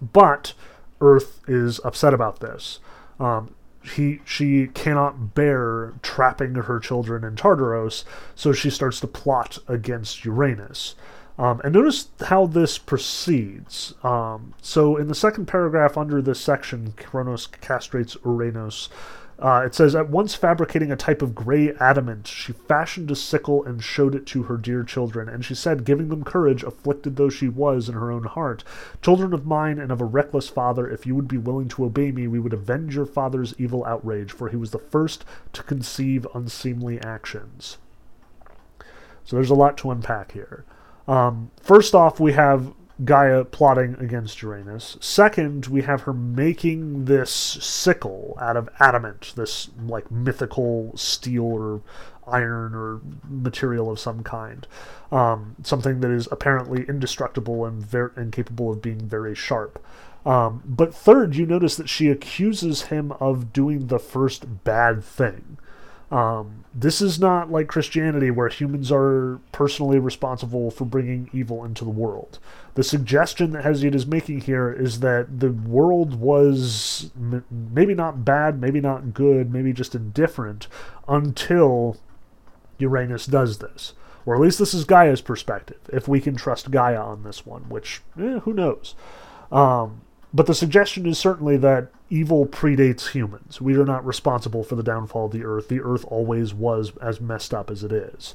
[0.00, 0.52] But
[1.00, 2.78] Earth is upset about this.
[3.18, 9.58] Um, he she cannot bear trapping her children in Tartaros, so she starts to plot
[9.66, 10.94] against Uranus.
[11.38, 13.94] Um, and notice how this proceeds.
[14.02, 18.88] Um, so, in the second paragraph under this section, Kronos castrates Uranus
[19.40, 23.64] uh, it says, At once fabricating a type of gray adamant, she fashioned a sickle
[23.64, 25.28] and showed it to her dear children.
[25.28, 28.64] And she said, giving them courage, afflicted though she was in her own heart,
[29.00, 32.10] Children of mine and of a reckless father, if you would be willing to obey
[32.10, 36.26] me, we would avenge your father's evil outrage, for he was the first to conceive
[36.34, 37.78] unseemly actions.
[39.24, 40.64] So there's a lot to unpack here.
[41.06, 42.72] Um, first off, we have
[43.04, 44.96] Gaia plotting against Uranus.
[45.00, 51.80] Second, we have her making this sickle out of adamant, this like mythical steel or
[52.26, 54.66] iron or material of some kind.
[55.12, 59.82] Um, something that is apparently indestructible and very and capable of being very sharp.
[60.26, 65.58] Um, but third, you notice that she accuses him of doing the first bad thing.
[66.10, 71.84] Um, this is not like Christianity where humans are personally responsible for bringing evil into
[71.84, 72.38] the world.
[72.74, 78.24] The suggestion that Hesiod is making here is that the world was m- maybe not
[78.24, 80.66] bad, maybe not good, maybe just indifferent
[81.06, 81.98] until
[82.78, 83.92] Uranus does this.
[84.24, 87.68] Or at least this is Gaia's perspective, if we can trust Gaia on this one,
[87.68, 88.94] which, eh, who knows.
[89.50, 93.60] Um, but the suggestion is certainly that evil predates humans.
[93.60, 95.68] We are not responsible for the downfall of the Earth.
[95.68, 98.34] The Earth always was as messed up as it is.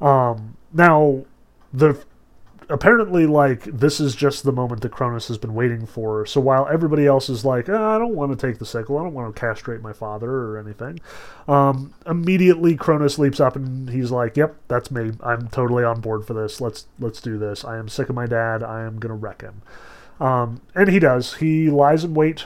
[0.00, 1.24] Um, now,
[1.72, 2.04] the
[2.70, 6.24] apparently like this is just the moment that Cronus has been waiting for.
[6.26, 9.02] So while everybody else is like, oh, I don't want to take the sickle, I
[9.02, 11.00] don't want to castrate my father or anything,
[11.48, 15.12] um, immediately Cronus leaps up and he's like, Yep, that's me.
[15.22, 16.60] I'm totally on board for this.
[16.60, 17.64] Let's let's do this.
[17.64, 18.62] I am sick of my dad.
[18.62, 19.62] I am gonna wreck him.
[20.20, 21.34] Um, and he does.
[21.34, 22.44] He lies in wait.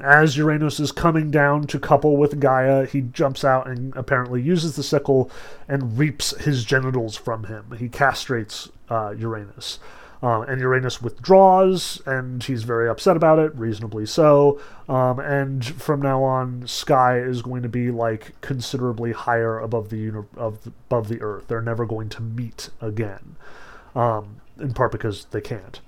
[0.00, 4.74] As Uranus is coming down to couple with Gaia, he jumps out and apparently uses
[4.74, 5.30] the sickle
[5.68, 7.76] and reaps his genitals from him.
[7.78, 9.78] He castrates uh, Uranus.
[10.22, 14.60] Um, and Uranus withdraws, and he's very upset about it, reasonably so.
[14.88, 19.98] Um, and from now on, Sky is going to be like considerably higher above the
[19.98, 21.48] uni- of, above the Earth.
[21.48, 23.34] They're never going to meet again,
[23.96, 25.80] um, in part because they can't.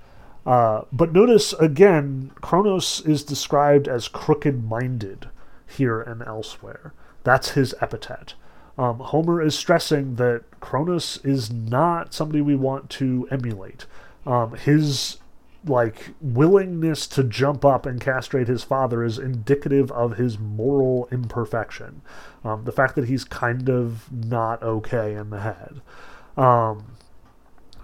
[0.47, 5.29] Uh, but notice again, Kronos is described as crooked minded
[5.67, 6.93] here and elsewhere.
[7.23, 8.35] That's his epithet.
[8.77, 13.87] Um, Homer is stressing that Kronos is not somebody we want to emulate.
[14.27, 15.19] Um, his
[15.67, 22.03] like willingness to jump up and castrate his father is indicative of his moral imperfection.
[22.45, 25.81] Um, the fact that he's kind of not okay in the head.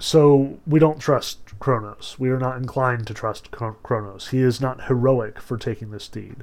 [0.00, 2.16] So we don't trust Kronos.
[2.18, 4.28] We are not inclined to trust Kronos.
[4.28, 6.36] He is not heroic for taking this deed.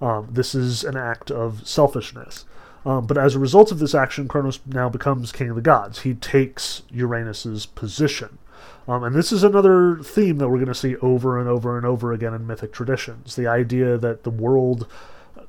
[0.00, 2.44] Um, this is an act of selfishness.
[2.84, 6.00] Um, but as a result of this action, Kronos now becomes king of the gods.
[6.00, 8.38] He takes Uranus's position.
[8.86, 11.86] Um, and this is another theme that we're going to see over and over and
[11.86, 13.36] over again in mythic traditions.
[13.36, 14.86] The idea that the world,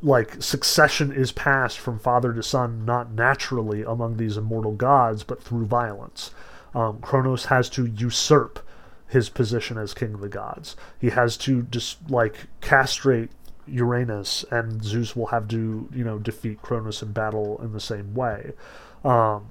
[0.02, 5.44] like succession, is passed from father to son, not naturally among these immortal gods, but
[5.44, 6.32] through violence.
[6.74, 8.60] Um, Kronos has to usurp
[9.08, 10.76] his position as king of the gods.
[11.00, 13.32] He has to just like castrate
[13.68, 18.14] Uranus, and Zeus will have to you know defeat Cronus in battle in the same
[18.14, 18.54] way.
[19.04, 19.48] Um,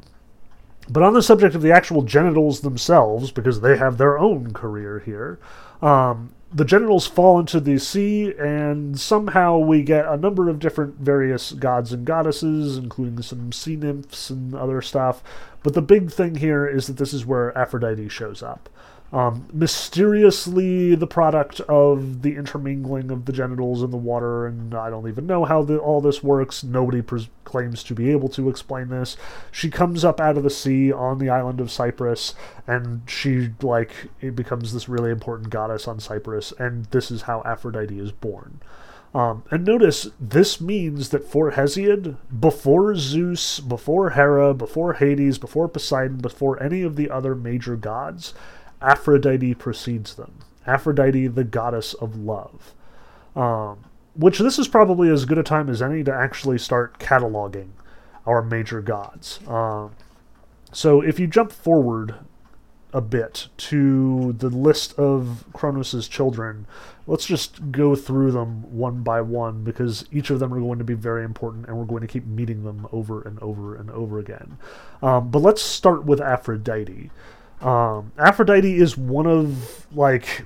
[0.90, 5.00] but on the subject of the actual genitals themselves, because they have their own career
[5.00, 5.38] here,
[5.82, 10.96] um, the generals fall into the sea, and somehow we get a number of different
[10.96, 15.22] various gods and goddesses, including some sea nymphs and other stuff.
[15.62, 18.68] But the big thing here is that this is where Aphrodite shows up
[19.10, 24.90] um, mysteriously the product of the intermingling of the genitals in the water, and I
[24.90, 26.62] don't even know how the, all this works.
[26.62, 29.16] Nobody pres- claims to be able to explain this.
[29.50, 32.34] She comes up out of the sea on the island of Cyprus,
[32.66, 37.42] and she like it becomes this really important goddess on Cyprus, and this is how
[37.46, 38.60] Aphrodite is born.
[39.14, 45.66] Um, and notice this means that for Hesiod, before Zeus, before Hera, before Hades, before
[45.66, 48.34] Poseidon, before any of the other major gods,
[48.80, 50.38] Aphrodite precedes them.
[50.66, 52.74] Aphrodite, the goddess of love.
[53.34, 57.70] Um, which this is probably as good a time as any to actually start cataloging
[58.26, 59.40] our major gods.
[59.46, 59.92] Um,
[60.72, 62.16] so if you jump forward
[62.92, 66.66] a bit to the list of Kronos' children,
[67.06, 70.84] let's just go through them one by one because each of them are going to
[70.84, 74.18] be very important and we're going to keep meeting them over and over and over
[74.18, 74.58] again.
[75.02, 77.10] Um, but let's start with Aphrodite.
[77.60, 80.44] Um, Aphrodite is one of like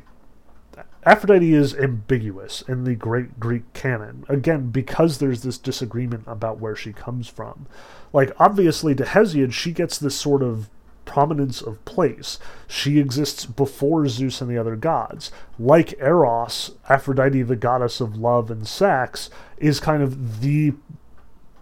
[1.05, 4.25] Aphrodite is ambiguous in the Great Greek canon.
[4.29, 7.67] Again, because there's this disagreement about where she comes from.
[8.13, 10.71] Like, obviously, to Hesiod, she gets this sort of
[11.05, 12.39] prominence of place.
[12.69, 15.33] She exists before Zeus and the other gods.
[15.59, 20.75] Like Eros, Aphrodite, the goddess of love and sex, is kind of the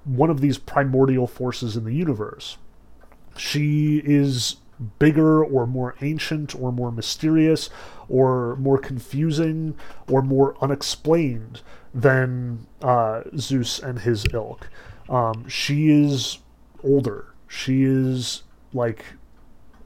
[0.05, 2.59] one of these primordial forces in the universe.
[3.37, 4.57] She is
[4.99, 7.71] bigger or more ancient or more mysterious
[8.09, 9.77] or more confusing
[10.09, 11.61] or more unexplained
[11.95, 14.69] than uh, Zeus and his ilk.
[15.09, 16.39] Um, she is
[16.83, 17.27] older.
[17.49, 19.05] She is like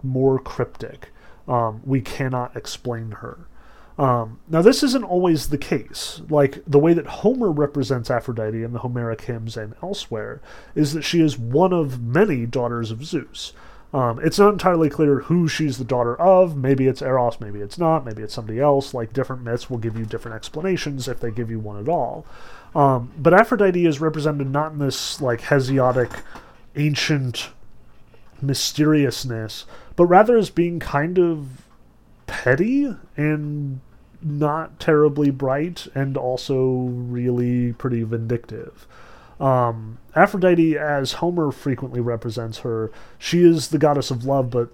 [0.03, 1.11] more cryptic.
[1.49, 3.47] Um, we cannot explain her.
[3.97, 6.21] Um, now, this isn't always the case.
[6.29, 10.41] Like, the way that Homer represents Aphrodite in the Homeric hymns and elsewhere
[10.75, 13.53] is that she is one of many daughters of Zeus.
[13.95, 16.57] Um, it's not entirely clear who she's the daughter of.
[16.57, 18.93] Maybe it's Eros, maybe it's not, maybe it's somebody else.
[18.93, 22.27] Like different myths will give you different explanations if they give you one at all.
[22.75, 26.23] Um, but Aphrodite is represented not in this like Hesiodic,
[26.75, 27.51] ancient
[28.43, 29.65] mysteriousness,
[29.95, 31.63] but rather as being kind of
[32.27, 33.79] petty and
[34.21, 38.89] not terribly bright and also really pretty vindictive.
[39.41, 44.70] Um, Aphrodite, as Homer frequently represents her, she is the goddess of love, but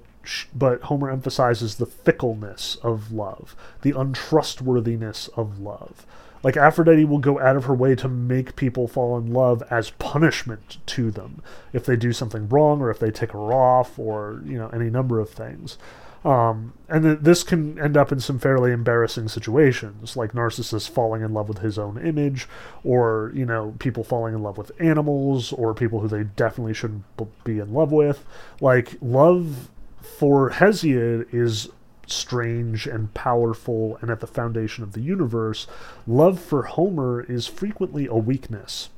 [0.55, 6.05] but Homer emphasizes the fickleness of love, the untrustworthiness of love.
[6.43, 9.91] Like Aphrodite will go out of her way to make people fall in love as
[9.93, 11.43] punishment to them
[11.73, 14.91] if they do something wrong or if they tick her off or you know any
[14.91, 15.79] number of things.
[16.23, 21.23] Um, and th- this can end up in some fairly embarrassing situations, like Narcissus falling
[21.23, 22.47] in love with his own image,
[22.85, 27.05] or, you know, people falling in love with animals, or people who they definitely shouldn't
[27.45, 28.25] be in love with.
[28.61, 29.71] Like, love
[30.03, 31.71] for Hesiod is
[32.07, 35.67] strange and powerful and at the foundation of the universe.
[36.07, 38.91] Love for Homer is frequently a weakness.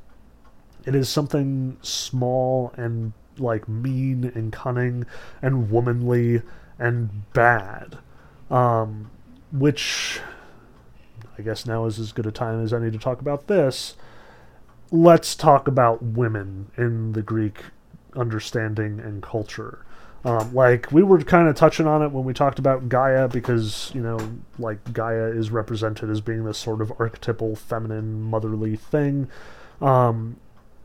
[0.86, 5.06] It is something small and like mean and cunning
[5.40, 6.42] and womanly
[6.82, 7.98] and bad.
[8.50, 9.10] Um,
[9.50, 10.20] which
[11.38, 13.96] I guess now is as good a time as any to talk about this.
[14.90, 17.60] Let's talk about women in the Greek
[18.14, 19.84] understanding and culture.
[20.24, 23.90] Um, like we were kind of touching on it when we talked about Gaia because
[23.92, 24.18] you know
[24.58, 29.28] like Gaia is represented as being this sort of archetypal feminine motherly thing
[29.80, 30.36] um,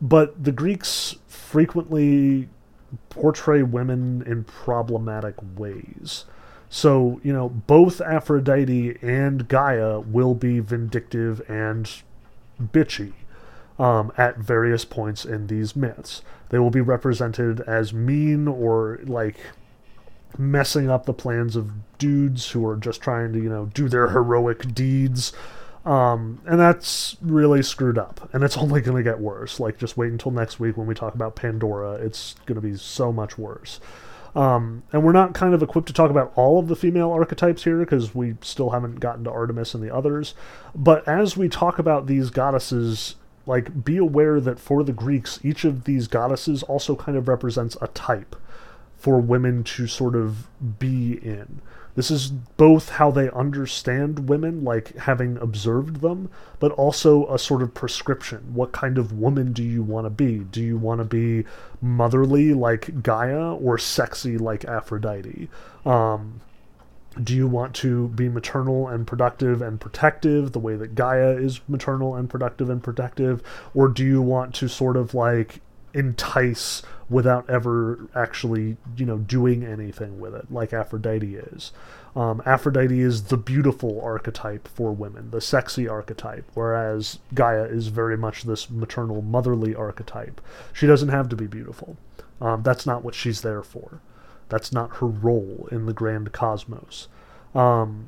[0.01, 2.49] but the Greeks frequently
[3.09, 6.25] portray women in problematic ways.
[6.69, 11.89] So, you know, both Aphrodite and Gaia will be vindictive and
[12.61, 13.13] bitchy
[13.79, 16.21] um, at various points in these myths.
[16.49, 19.37] They will be represented as mean or like
[20.37, 24.09] messing up the plans of dudes who are just trying to, you know, do their
[24.09, 25.33] heroic deeds
[25.87, 28.29] um, and that's really screwed up.
[28.33, 29.59] And it's only going to get worse.
[29.59, 31.93] Like, just wait until next week when we talk about Pandora.
[31.93, 33.79] It's going to be so much worse.
[34.35, 37.63] Um, and we're not kind of equipped to talk about all of the female archetypes
[37.63, 40.35] here because we still haven't gotten to Artemis and the others.
[40.75, 43.15] But as we talk about these goddesses,
[43.45, 47.77] like, be aware that for the Greeks, each of these goddesses also kind of represents
[47.81, 48.35] a type
[48.97, 51.61] for women to sort of be in.
[51.97, 56.29] This is both how they understand women, like having observed them,
[56.59, 58.53] but also a sort of prescription.
[58.53, 60.43] What kind of woman do you want to be?
[60.43, 61.49] Do you want to be
[61.81, 65.49] motherly like Gaia or sexy like Aphrodite?
[65.87, 66.41] Um,
[67.23, 71.61] do you want to be maternal and productive and protective the way that Gaia is
[71.67, 73.41] maternal and productive and protective?
[73.73, 75.61] Or do you want to sort of like
[75.97, 81.71] entice without ever actually, you know, doing anything with it, like Aphrodite is?
[82.15, 88.17] Um, Aphrodite is the beautiful archetype for women, the sexy archetype, whereas Gaia is very
[88.17, 90.41] much this maternal, motherly archetype.
[90.73, 91.97] She doesn't have to be beautiful.
[92.41, 94.01] Um, that's not what she's there for.
[94.49, 97.07] That's not her role in the grand cosmos.
[97.53, 98.07] Um,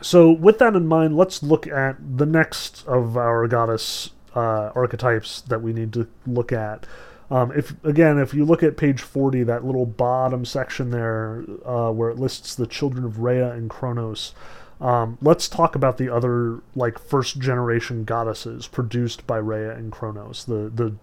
[0.00, 5.30] so, with that in mind, let's look at the next of our goddess uh, archetypes
[5.50, 6.86] that we need to look at.
[7.30, 11.90] Um, if again, if you look at page forty, that little bottom section there, uh,
[11.98, 14.34] where it lists the children of Rhea and Kronos,
[14.80, 20.44] um, let's talk about the other like first generation goddesses produced by Rhea and Kronos,
[20.44, 20.94] the the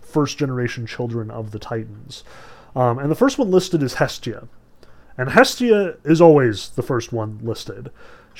[0.00, 2.24] first generation children of the Titans.
[2.74, 4.48] Um, and the first one listed is Hestia.
[5.16, 7.90] And Hestia is always the first one listed.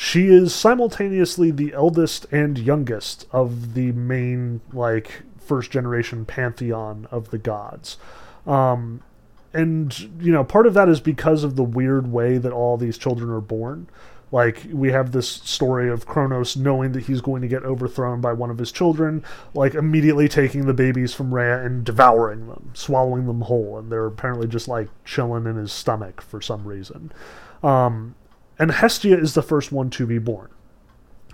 [0.00, 7.30] She is simultaneously the eldest and youngest of the main, like, first generation pantheon of
[7.30, 7.96] the gods.
[8.46, 9.02] Um,
[9.52, 12.96] and, you know, part of that is because of the weird way that all these
[12.96, 13.88] children are born.
[14.30, 18.34] Like we have this story of Kronos knowing that he's going to get overthrown by
[18.34, 23.26] one of his children, like immediately taking the babies from Rhea and devouring them, swallowing
[23.26, 27.10] them whole, and they're apparently just like chilling in his stomach for some reason.
[27.64, 28.14] Um,
[28.58, 30.48] and Hestia is the first one to be born.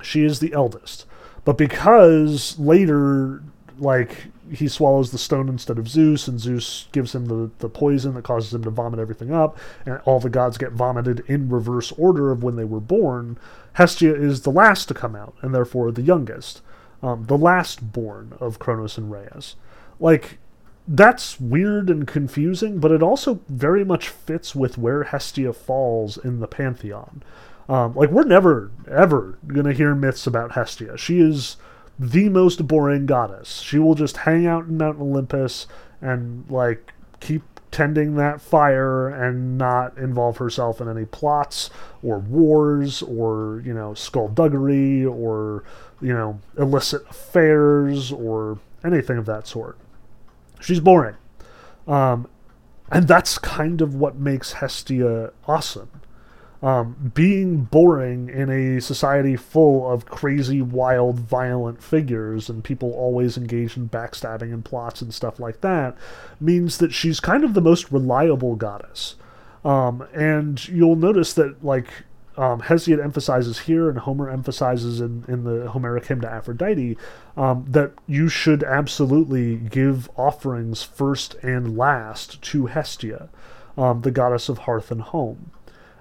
[0.02, 1.06] She is the eldest.
[1.44, 3.42] But because later
[3.78, 8.14] like he swallows the stone instead of Zeus, and Zeus gives him the, the poison
[8.14, 11.92] that causes him to vomit everything up, and all the gods get vomited in reverse
[11.92, 13.38] order of when they were born.
[13.74, 16.60] Hestia is the last to come out, and therefore the youngest,
[17.02, 19.56] um, the last born of Kronos and Rhea's.
[19.98, 20.38] Like,
[20.86, 26.40] that's weird and confusing, but it also very much fits with where Hestia falls in
[26.40, 27.22] the pantheon.
[27.68, 30.98] Um, like, we're never, ever going to hear myths about Hestia.
[30.98, 31.56] She is
[31.98, 33.60] the most boring goddess.
[33.60, 35.66] She will just hang out in Mount Olympus
[36.00, 41.70] and like keep tending that fire and not involve herself in any plots
[42.02, 45.64] or wars or you know skullduggery or
[46.00, 49.78] you know illicit affairs or anything of that sort.
[50.64, 51.16] She's boring,
[51.86, 52.26] um,
[52.90, 55.90] and that's kind of what makes Hestia awesome
[56.64, 63.36] um, being boring in a society full of crazy, wild, violent figures and people always
[63.36, 65.94] engaged in backstabbing and plots and stuff like that
[66.40, 69.16] means that she's kind of the most reliable goddess.
[69.62, 71.88] Um, and you'll notice that, like,
[72.36, 76.96] um, Hesiod emphasizes here, and Homer emphasizes in, in the Homeric hymn to Aphrodite,
[77.36, 83.28] um, that you should absolutely give offerings first and last to Hestia,
[83.76, 85.50] um, the goddess of hearth and home.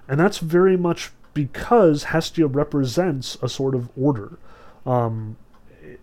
[0.07, 4.37] And that's very much because Hestia represents a sort of order,
[4.85, 5.37] um,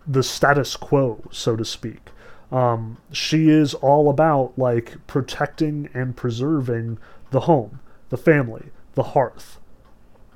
[0.07, 2.09] the status quo, so to speak.
[2.51, 6.97] Um, she is all about like protecting and preserving
[7.31, 7.79] the home,
[8.09, 9.57] the family, the hearth.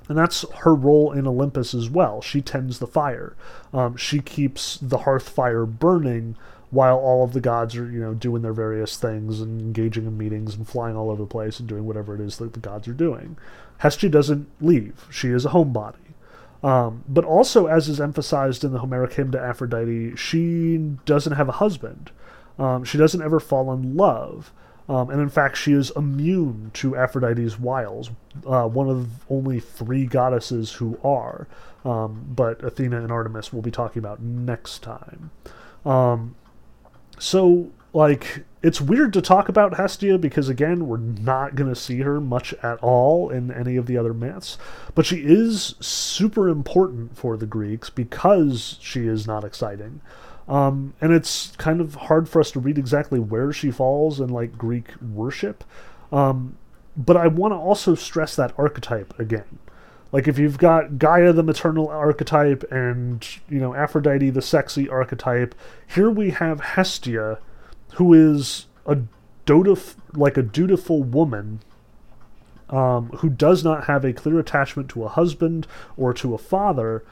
[0.08, 2.22] And that's her role in Olympus as well.
[2.22, 3.36] She tends the fire.
[3.74, 6.36] Um, she keeps the hearth fire burning
[6.70, 10.18] while all of the gods are, you know, doing their various things and engaging in
[10.18, 12.88] meetings and flying all over the place and doing whatever it is that the gods
[12.88, 13.38] are doing.
[13.80, 15.06] Hestia doesn't leave.
[15.10, 15.96] She is a homebody.
[16.64, 21.48] Um, but also, as is emphasized in the Homeric hymn to Aphrodite, she doesn't have
[21.48, 22.12] a husband.
[22.58, 24.52] Um, she doesn't ever fall in love.
[24.88, 28.12] Um, and in fact, she is immune to Aphrodite's wiles,
[28.46, 31.48] uh, one of only three goddesses who are.
[31.84, 35.32] Um, but Athena and Artemis we'll be talking about next time.
[35.86, 36.36] Um,
[37.20, 42.00] so like it's weird to talk about Hestia because again we're not going to see
[42.00, 44.58] her much at all in any of the other myths
[44.94, 50.02] but she is super important for the Greeks because she is not exciting
[50.48, 54.30] um, and it's kind of hard for us to read exactly where she falls in
[54.30, 55.64] like Greek worship.
[56.12, 56.58] Um,
[56.96, 59.60] but I want to also stress that archetype again.
[60.12, 65.56] Like if you've got Gaia the maternal archetype and you know Aphrodite the sexy archetype,
[65.88, 67.40] here we have Hestia,
[67.96, 69.00] who is a
[69.46, 71.60] dutif- like a dutiful woman
[72.70, 75.68] um, who does not have a clear attachment to a husband
[75.98, 77.04] or to a father,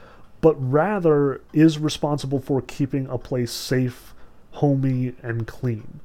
[0.44, 4.12] but rather is responsible for keeping a place safe,
[4.50, 6.00] homey, and clean.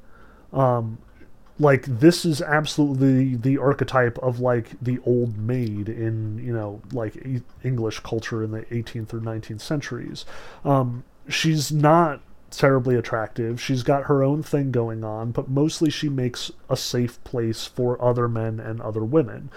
[0.54, 1.00] Um,
[1.60, 7.22] like this is absolutely the archetype of like the old maid in you know like
[7.66, 10.26] english culture in the 18th or 19th centuries
[10.64, 16.08] um, she's not terribly attractive she's got her own thing going on but mostly she
[16.08, 19.50] makes a safe place for other men and other women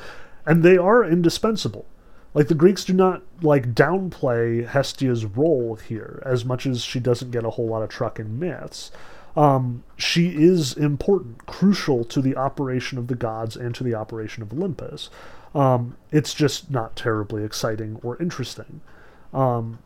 [0.46, 1.86] and they are indispensable.
[2.34, 7.30] Like the Greeks do not like downplay Hestia's role here as much as she doesn't
[7.30, 8.90] get a whole lot of truck in myths.
[9.36, 14.42] Um, she is important, crucial to the operation of the gods and to the operation
[14.42, 15.10] of Olympus.
[15.54, 18.80] Um, it's just not terribly exciting or interesting.
[19.32, 19.78] Um,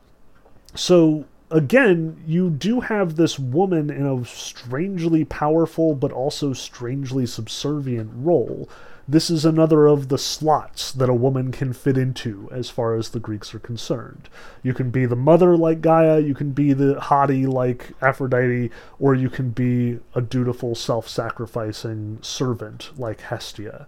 [0.74, 8.10] so again, you do have this woman in a strangely powerful but also strangely subservient
[8.14, 8.68] role.
[9.08, 13.10] This is another of the slots that a woman can fit into as far as
[13.10, 14.28] the Greeks are concerned.
[14.64, 19.14] You can be the mother like Gaia, you can be the haughty like Aphrodite, or
[19.14, 23.86] you can be a dutiful, self sacrificing servant like Hestia.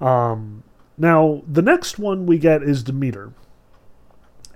[0.00, 0.62] Um,
[0.96, 3.32] now, the next one we get is Demeter.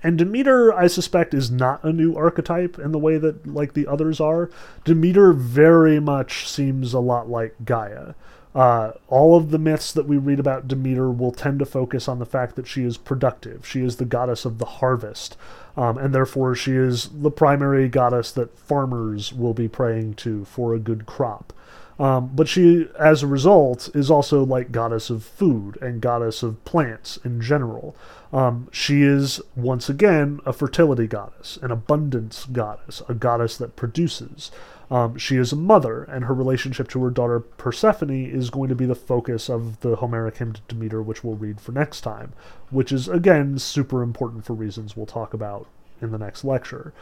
[0.03, 3.87] And Demeter, I suspect, is not a new archetype in the way that like the
[3.87, 4.49] others are.
[4.85, 8.15] Demeter very much seems a lot like Gaia.
[8.55, 12.19] Uh, all of the myths that we read about Demeter will tend to focus on
[12.19, 13.67] the fact that she is productive.
[13.67, 15.37] She is the goddess of the harvest,
[15.77, 20.75] um, and therefore she is the primary goddess that farmers will be praying to for
[20.75, 21.53] a good crop.
[22.01, 26.65] Um, but she, as a result, is also like goddess of food and goddess of
[26.65, 27.95] plants in general.
[28.33, 34.51] Um, she is, once again, a fertility goddess, an abundance goddess, a goddess that produces.
[34.91, 38.75] Um, she is a mother, and her relationship to her daughter Persephone is going to
[38.75, 42.33] be the focus of the Homeric hymn to Demeter, which we'll read for next time,
[42.71, 45.67] which is, again, super important for reasons we'll talk about
[46.01, 46.95] in the next lecture.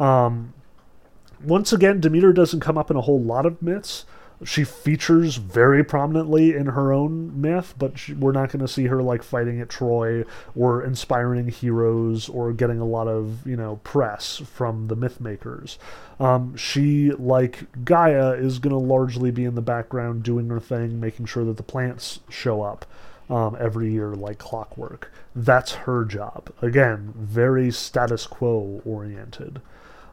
[0.00, 0.54] Um,
[1.44, 4.06] once again, Demeter doesn't come up in a whole lot of myths
[4.44, 8.86] she features very prominently in her own myth, but she, we're not going to see
[8.86, 10.24] her like fighting at Troy
[10.54, 15.78] or inspiring heroes or getting a lot of you know press from the myth makers.
[16.20, 21.00] Um, she, like Gaia, is going to largely be in the background doing her thing,
[21.00, 22.84] making sure that the plants show up.
[23.28, 25.10] Um, every year like clockwork.
[25.34, 26.52] That's her job.
[26.62, 29.60] Again, very status quo oriented.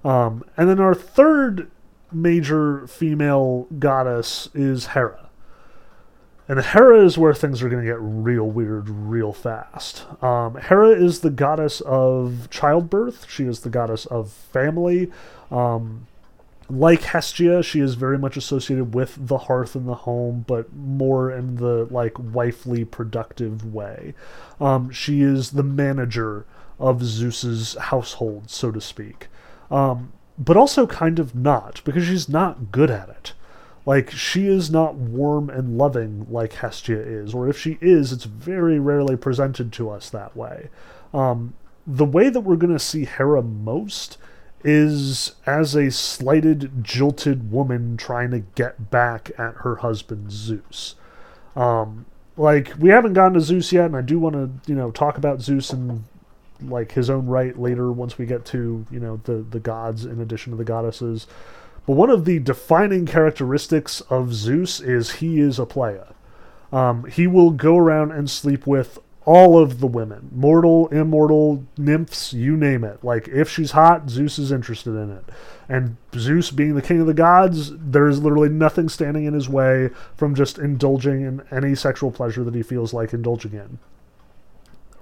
[0.03, 1.69] Um, and then our third
[2.14, 5.30] major female goddess is Hera.
[6.47, 10.05] And Hera is where things are going to get real weird real fast.
[10.22, 13.30] Um, Hera is the goddess of childbirth.
[13.30, 15.09] She is the goddess of family.
[15.49, 16.07] Um,
[16.70, 21.32] like Hestia, she is very much associated with the hearth and the home, but more
[21.32, 24.14] in the like wifely productive way.
[24.59, 26.45] Um, she is the manager
[26.80, 29.28] of Zeus's household, so to speak.
[29.72, 33.34] Um, but also kind of not, because she's not good at it.
[33.86, 38.23] Like, she is not warm and loving like Hestia is, or if she is, it's
[38.23, 40.69] very rarely presented to us that way.
[41.13, 41.53] Um,
[41.86, 44.17] the way that we're going to see Hera most
[44.63, 50.95] is as a slighted, jilted woman trying to get back at her husband Zeus.
[51.55, 52.05] Um,
[52.38, 55.17] like we haven't gotten to Zeus yet, and I do want to, you know, talk
[55.17, 56.05] about Zeus and
[56.70, 60.20] like his own right later once we get to you know the the gods in
[60.20, 61.28] addition to the goddesses.
[61.86, 66.07] But one of the defining characteristics of Zeus is he is a playa.
[66.72, 72.34] Um, he will go around and sleep with all of the women, mortal, immortal, nymphs,
[72.34, 73.03] you name it.
[73.03, 75.24] Like if she's hot, Zeus is interested in it.
[75.70, 79.47] And Zeus being the king of the gods, there is literally nothing standing in his
[79.47, 83.80] way from just indulging in any sexual pleasure that he feels like indulging in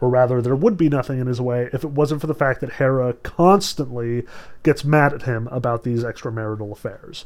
[0.01, 2.59] or rather, there would be nothing in his way if it wasn't for the fact
[2.59, 4.25] that Hera constantly
[4.63, 7.25] gets mad at him about these extramarital affairs.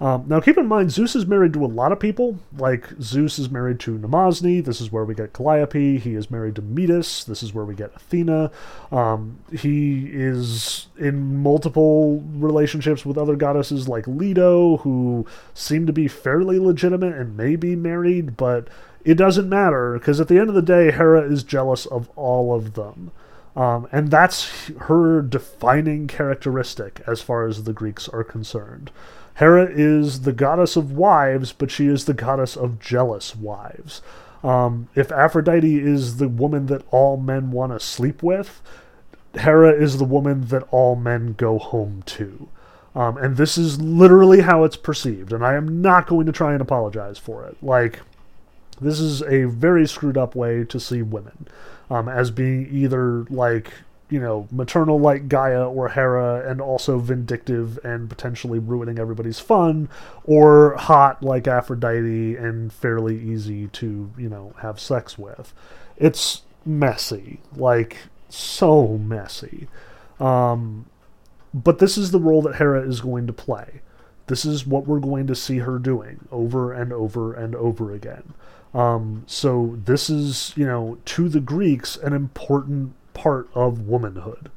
[0.00, 2.38] Um, now, keep in mind, Zeus is married to a lot of people.
[2.56, 4.64] Like, Zeus is married to Mnemosyne.
[4.64, 5.98] This is where we get Calliope.
[5.98, 7.22] He is married to Metis.
[7.24, 8.50] This is where we get Athena.
[8.90, 16.08] Um, he is in multiple relationships with other goddesses like Leto, who seem to be
[16.08, 18.68] fairly legitimate and may be married, but
[19.04, 22.54] it doesn't matter because at the end of the day, Hera is jealous of all
[22.54, 23.10] of them.
[23.56, 28.90] Um, and that's her defining characteristic as far as the Greeks are concerned.
[29.34, 34.02] Hera is the goddess of wives, but she is the goddess of jealous wives.
[34.44, 38.62] Um, if Aphrodite is the woman that all men want to sleep with,
[39.34, 42.48] Hera is the woman that all men go home to.
[42.94, 46.52] Um, and this is literally how it's perceived, and I am not going to try
[46.52, 47.56] and apologize for it.
[47.62, 48.00] Like,
[48.80, 51.48] this is a very screwed up way to see women
[51.90, 53.72] um, as being either like
[54.10, 59.88] you know maternal like Gaia or Hera, and also vindictive and potentially ruining everybody's fun,
[60.24, 65.54] or hot like Aphrodite and fairly easy to you know have sex with.
[65.96, 69.68] It's messy, like so messy.
[70.18, 70.86] Um,
[71.52, 73.80] but this is the role that Hera is going to play.
[74.26, 78.34] This is what we're going to see her doing over and over and over again.
[78.72, 84.50] Um, so this is, you know, to the Greeks, an important part of womanhood.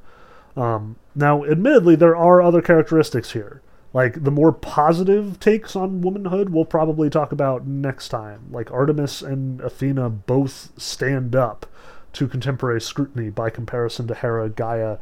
[0.55, 3.61] Um, now, admittedly, there are other characteristics here.
[3.93, 8.47] Like the more positive takes on womanhood, we'll probably talk about next time.
[8.51, 11.67] Like Artemis and Athena both stand up
[12.13, 14.97] to contemporary scrutiny by comparison to Hera, Gaia,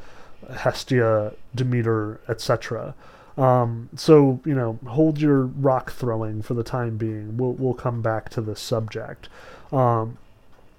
[0.49, 2.93] Hestia, Demeter, etc.
[3.37, 7.37] Um, so you know, hold your rock throwing for the time being.
[7.37, 9.29] We'll we'll come back to this subject.
[9.71, 10.17] Um,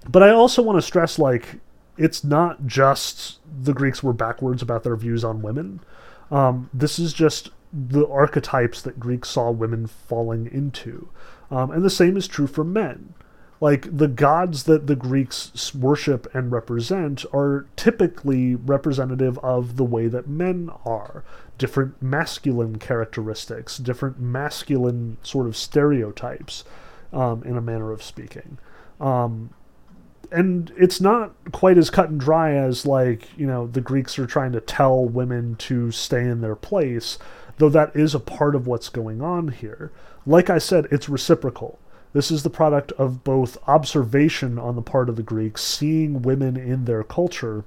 [0.09, 1.59] but I also want to stress like
[1.97, 5.79] it's not just the Greeks were backwards about their views on women.
[6.31, 11.09] Um, this is just the archetypes that Greeks saw women falling into.
[11.51, 13.13] Um, and the same is true for men.
[13.63, 20.07] Like the gods that the Greeks worship and represent are typically representative of the way
[20.09, 21.23] that men are.
[21.57, 26.65] Different masculine characteristics, different masculine sort of stereotypes,
[27.13, 28.57] um, in a manner of speaking.
[28.99, 29.51] Um,
[30.29, 34.27] and it's not quite as cut and dry as like you know the greeks are
[34.27, 37.17] trying to tell women to stay in their place
[37.59, 39.91] though that is a part of what's going on here
[40.25, 41.77] like i said it's reciprocal
[42.13, 46.55] this is the product of both observation on the part of the greeks seeing women
[46.55, 47.63] in their culture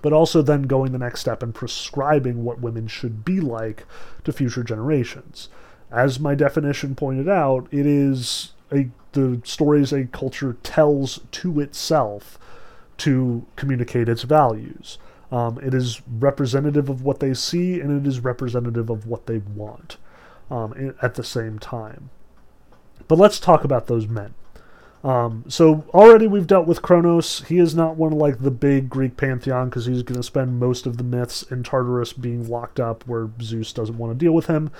[0.00, 3.84] but also then going the next step and prescribing what women should be like
[4.24, 5.48] to future generations
[5.90, 12.38] as my definition pointed out it is a the stories a culture tells to itself
[12.98, 14.98] to communicate its values.
[15.30, 19.38] Um, it is representative of what they see and it is representative of what they
[19.38, 19.96] want
[20.50, 22.10] um, at the same time.
[23.08, 24.34] But let's talk about those men.
[25.04, 27.42] Um, so already we've dealt with Kronos.
[27.44, 30.58] He is not one of like the big Greek pantheon because he's going to spend
[30.58, 34.32] most of the myths in Tartarus being locked up where Zeus doesn't want to deal
[34.32, 34.70] with him.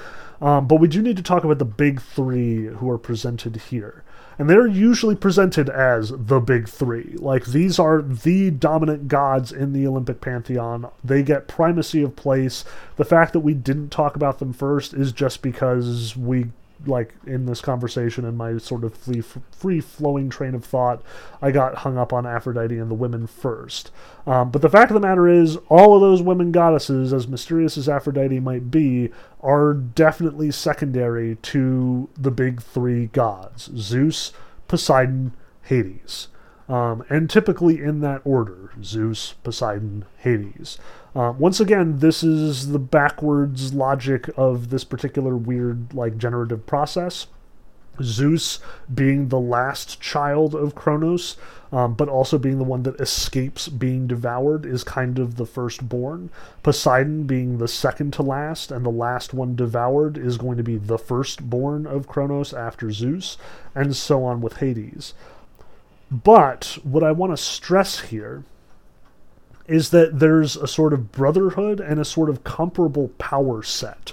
[0.40, 4.02] Um, but we do need to talk about the big three who are presented here.
[4.40, 7.14] And they're usually presented as the big three.
[7.16, 10.90] Like these are the dominant gods in the Olympic pantheon.
[11.02, 12.64] They get primacy of place.
[12.96, 16.48] The fact that we didn't talk about them first is just because we
[16.88, 21.02] like in this conversation and my sort of free, free flowing train of thought,
[21.40, 23.90] I got hung up on Aphrodite and the women first.
[24.26, 27.76] Um, but the fact of the matter is, all of those women goddesses, as mysterious
[27.76, 29.10] as Aphrodite might be,
[29.40, 34.32] are definitely secondary to the big three gods Zeus,
[34.66, 36.28] Poseidon, Hades.
[36.68, 40.78] Um, and typically in that order Zeus, Poseidon, Hades.
[41.14, 47.26] Uh, once again, this is the backwards logic of this particular weird, like, generative process.
[48.02, 48.60] Zeus
[48.92, 51.36] being the last child of Kronos,
[51.72, 56.30] um, but also being the one that escapes being devoured, is kind of the firstborn.
[56.62, 60.76] Poseidon being the second to last, and the last one devoured is going to be
[60.76, 63.36] the firstborn of Kronos after Zeus,
[63.74, 65.14] and so on with Hades.
[66.10, 68.44] But what I want to stress here
[69.66, 74.12] is that there's a sort of brotherhood and a sort of comparable power set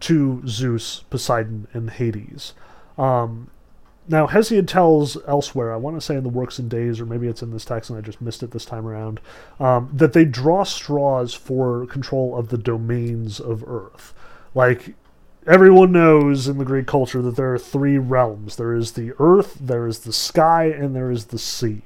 [0.00, 2.52] to Zeus, Poseidon, and Hades.
[2.98, 3.50] Um,
[4.08, 7.28] now, Hesiod tells elsewhere, I want to say in the Works and Days, or maybe
[7.28, 9.20] it's in this text and I just missed it this time around,
[9.58, 14.12] um, that they draw straws for control of the domains of Earth.
[14.54, 14.94] Like,
[15.46, 19.56] everyone knows in the Greek culture that there are three realms there is the earth,
[19.60, 21.82] there is the sky, and there is the sea.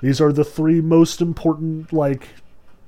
[0.00, 2.28] These are the three most important, like,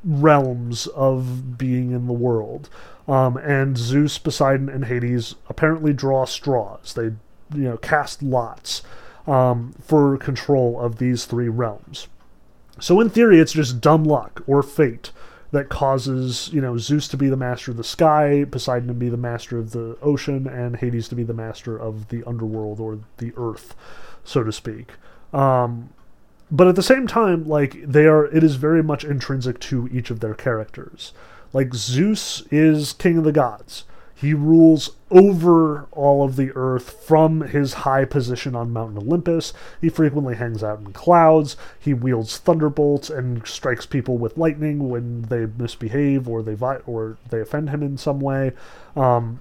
[0.04, 2.68] realms of being in the world.
[3.08, 6.94] Um, and Zeus, Poseidon, and Hades apparently draw straws.
[6.94, 8.82] They, you know, cast lots
[9.26, 12.06] um, for control of these three realms.
[12.78, 15.10] So in theory, it's just dumb luck or fate
[15.52, 19.08] that causes, you know, Zeus to be the master of the sky, Poseidon to be
[19.08, 23.00] the master of the ocean, and Hades to be the master of the underworld or
[23.18, 23.74] the earth,
[24.24, 24.92] so to speak.
[25.32, 25.90] Um,
[26.50, 30.10] but at the same time like they are it is very much intrinsic to each
[30.10, 31.12] of their characters
[31.52, 33.84] like zeus is king of the gods
[34.20, 39.54] he rules over all of the earth from his high position on Mount Olympus.
[39.80, 41.56] He frequently hangs out in clouds.
[41.78, 47.16] He wields thunderbolts and strikes people with lightning when they misbehave or they vi- or
[47.30, 48.52] they offend him in some way.
[48.94, 49.40] Um,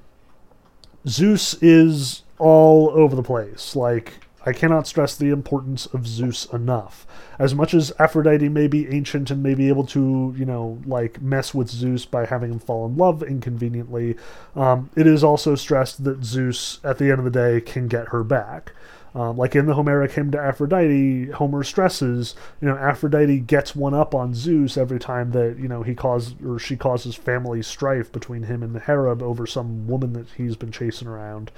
[1.05, 3.75] Zeus is all over the place.
[3.75, 4.13] Like
[4.49, 7.05] I cannot stress the importance of Zeus enough.
[7.37, 11.21] As much as Aphrodite may be ancient and may be able to, you know, like
[11.21, 14.15] mess with Zeus by having him fall in love inconveniently,
[14.55, 18.07] um, it is also stressed that Zeus, at the end of the day, can get
[18.07, 18.73] her back.
[19.15, 23.93] Um, like in the Homeric hymn to Aphrodite, Homer stresses, you know, Aphrodite gets one
[23.93, 28.11] up on Zeus every time that, you know, he causes or she causes family strife
[28.11, 31.51] between him and Hera over some woman that he's been chasing around.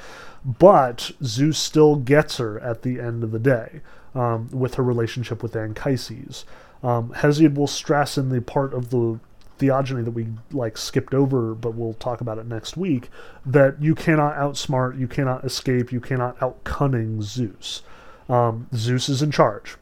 [0.46, 3.82] But Zeus still gets her at the end of the day.
[4.16, 6.46] um, with her relationship with Anchises.
[6.84, 9.20] Um, Hesiod will stress in the part of the
[9.62, 13.10] theogony that we like skipped over, but we'll talk about it next week,
[13.46, 17.84] that you cannot outsmart, you cannot escape, you cannot outcunning Zeus.
[18.28, 19.78] Um, Zeus is in charge.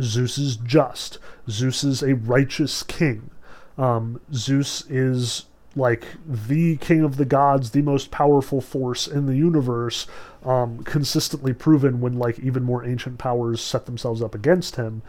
[0.00, 1.18] Zeus is just.
[1.50, 3.30] Zeus is a righteous king.
[3.76, 9.36] Um, Zeus is like the king of the gods, the most powerful force in the
[9.36, 10.06] universe,
[10.44, 15.02] um, consistently proven when like even more ancient powers set themselves up against him,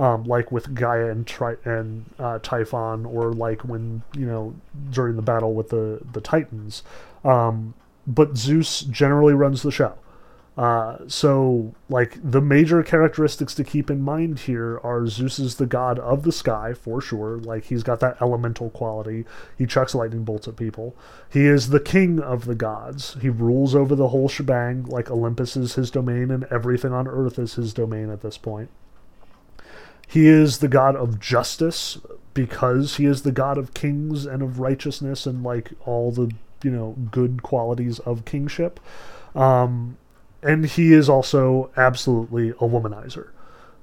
[0.00, 4.54] um, like with Gaia and Tri- and uh, Typhon, or like when you know
[4.90, 6.82] during the battle with the the Titans.
[7.22, 7.74] Um,
[8.06, 9.98] but Zeus generally runs the show.
[10.56, 15.66] Uh, so, like, the major characteristics to keep in mind here are Zeus is the
[15.66, 17.38] god of the sky, for sure.
[17.38, 19.24] Like, he's got that elemental quality.
[19.56, 20.96] He chucks lightning bolts at people.
[21.30, 23.16] He is the king of the gods.
[23.20, 24.84] He rules over the whole shebang.
[24.84, 28.70] Like, Olympus is his domain, and everything on earth is his domain at this point.
[30.10, 31.98] He is the god of justice
[32.34, 36.32] because he is the god of kings and of righteousness and, like, all the,
[36.64, 38.80] you know, good qualities of kingship.
[39.34, 39.96] Um,
[40.42, 43.28] and he is also absolutely a womanizer.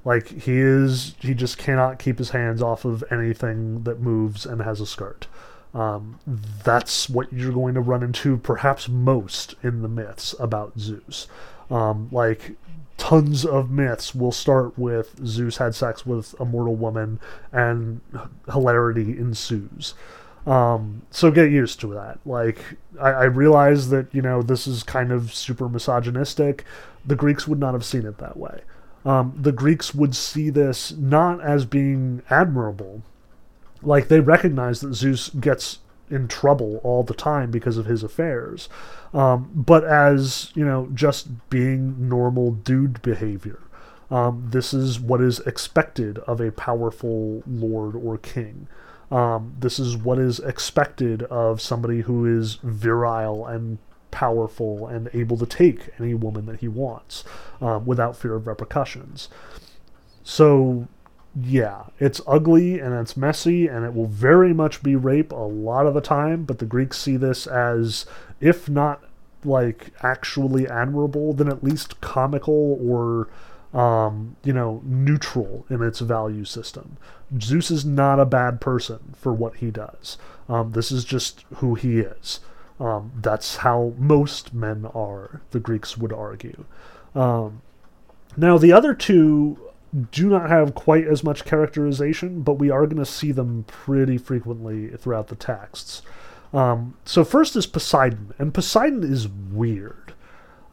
[0.04, 4.62] Like he is, he just cannot keep his hands off of anything that moves and
[4.62, 5.28] has a skirt.
[5.74, 6.20] Um,
[6.64, 11.28] that's what you're going to run into, perhaps most in the myths about Zeus.
[11.70, 12.54] Um, like
[12.98, 17.20] tons of myths will start with Zeus had sex with a mortal woman,
[17.52, 18.02] and
[18.52, 19.94] hilarity ensues.
[20.48, 22.20] Um, so get used to that.
[22.26, 22.60] Like,
[23.00, 26.64] I, I realize that, you know, this is kind of super misogynistic.
[27.06, 28.62] The Greeks would not have seen it that way.
[29.06, 33.04] Um, the Greeks would see this not as being admirable.
[33.82, 35.80] Like, they recognize that Zeus gets
[36.10, 38.70] in trouble all the time because of his affairs,
[39.14, 43.60] um, but as, you know, just being normal dude behavior.
[44.10, 48.68] Um, this is what is expected of a powerful lord or king.
[49.12, 53.80] Um, this is what is expected of somebody who is virile and
[54.12, 57.24] powerful and able to take any woman that he wants
[57.62, 59.30] um, without fear of repercussions.
[60.24, 60.88] So,
[61.40, 65.86] yeah, it's ugly and it's messy and it will very much be rape a lot
[65.86, 68.06] of the time, but the Greeks see this as,
[68.40, 69.04] if not
[69.44, 73.30] like actually admirable, then at least comical or
[73.74, 76.98] um, you know, neutral in its value system.
[77.40, 80.18] Zeus is not a bad person for what he does.
[80.50, 82.40] Um, this is just who he is.
[82.80, 86.64] Um, that's how most men are, the Greeks would argue.
[87.14, 87.62] Um,
[88.36, 89.58] now, the other two
[90.12, 94.18] do not have quite as much characterization, but we are going to see them pretty
[94.18, 96.02] frequently throughout the texts.
[96.54, 100.14] Um, so, first is Poseidon, and Poseidon is weird.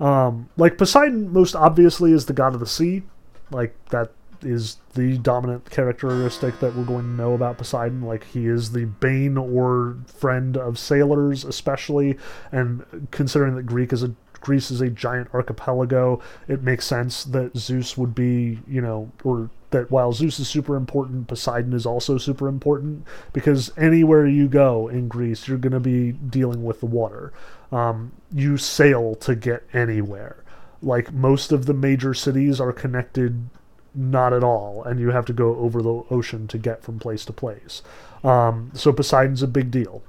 [0.01, 3.03] Um, like Poseidon, most obviously, is the god of the sea.
[3.51, 4.12] Like that
[4.43, 8.03] is the dominant characteristic that we're going to know about Poseidon.
[8.03, 12.19] Like he is the bane or friend of sailors, especially,
[12.53, 17.57] and considering that Greek is a Greece is a giant archipelago, it makes sense that
[17.57, 22.16] Zeus would be, you know, or that while Zeus is super important, Poseidon is also
[22.16, 26.86] super important because anywhere you go in Greece, you're going to be dealing with the
[26.86, 27.32] water.
[27.72, 30.45] Um, you sail to get anywhere.
[30.80, 33.49] Like most of the major cities are connected
[33.95, 37.24] not at all, and you have to go over the ocean to get from place
[37.24, 37.82] to place.
[38.22, 40.03] Um, so Poseidon's a big deal.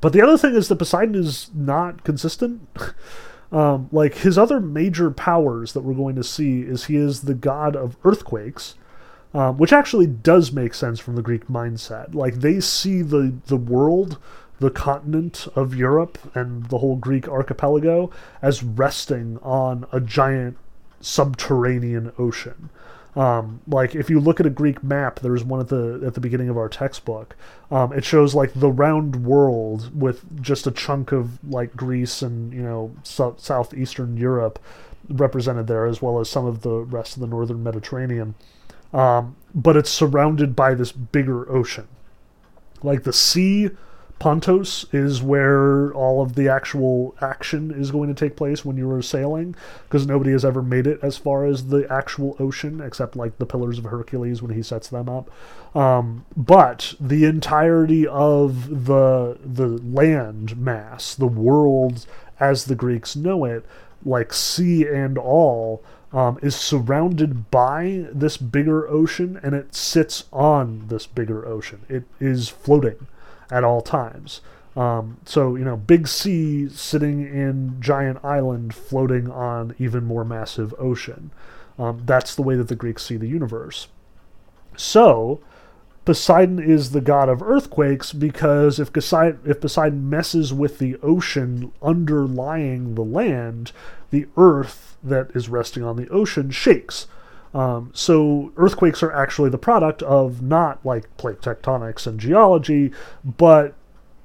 [0.00, 2.68] But the other thing is that Poseidon is not consistent.
[3.52, 7.34] um, like his other major powers that we're going to see is he is the
[7.34, 8.74] god of earthquakes,
[9.32, 12.14] um, which actually does make sense from the Greek mindset.
[12.14, 14.18] Like they see the the world
[14.60, 20.56] the continent of Europe and the whole Greek archipelago as resting on a giant
[21.00, 22.70] subterranean ocean.
[23.16, 26.20] Um, like if you look at a Greek map, there's one at the at the
[26.20, 27.36] beginning of our textbook.
[27.70, 32.52] Um, it shows like the round world with just a chunk of like Greece and
[32.52, 34.58] you know so- southeastern Europe
[35.08, 38.34] represented there, as well as some of the rest of the northern Mediterranean.
[38.92, 41.88] Um, but it's surrounded by this bigger ocean.
[42.82, 43.70] Like the sea
[44.20, 48.90] Pontos is where all of the actual action is going to take place when you
[48.90, 49.54] are sailing,
[49.84, 53.44] because nobody has ever made it as far as the actual ocean, except like the
[53.44, 55.30] Pillars of Hercules when he sets them up.
[55.76, 62.06] Um, but the entirety of the the land mass, the world
[62.40, 63.66] as the Greeks know it,
[64.04, 70.86] like sea and all, um, is surrounded by this bigger ocean, and it sits on
[70.86, 71.80] this bigger ocean.
[71.88, 73.08] It is floating
[73.50, 74.40] at all times.
[74.76, 80.74] Um, so, you know, big sea sitting in giant island floating on even more massive
[80.78, 81.30] ocean.
[81.78, 83.88] Um, that's the way that the Greeks see the universe.
[84.76, 85.40] So,
[86.04, 92.94] Poseidon is the god of earthquakes because if if Poseidon messes with the ocean underlying
[92.94, 93.72] the land,
[94.10, 97.06] the earth that is resting on the ocean shakes.
[97.54, 102.90] Um, so earthquakes are actually the product of not like plate tectonics and geology,
[103.24, 103.74] but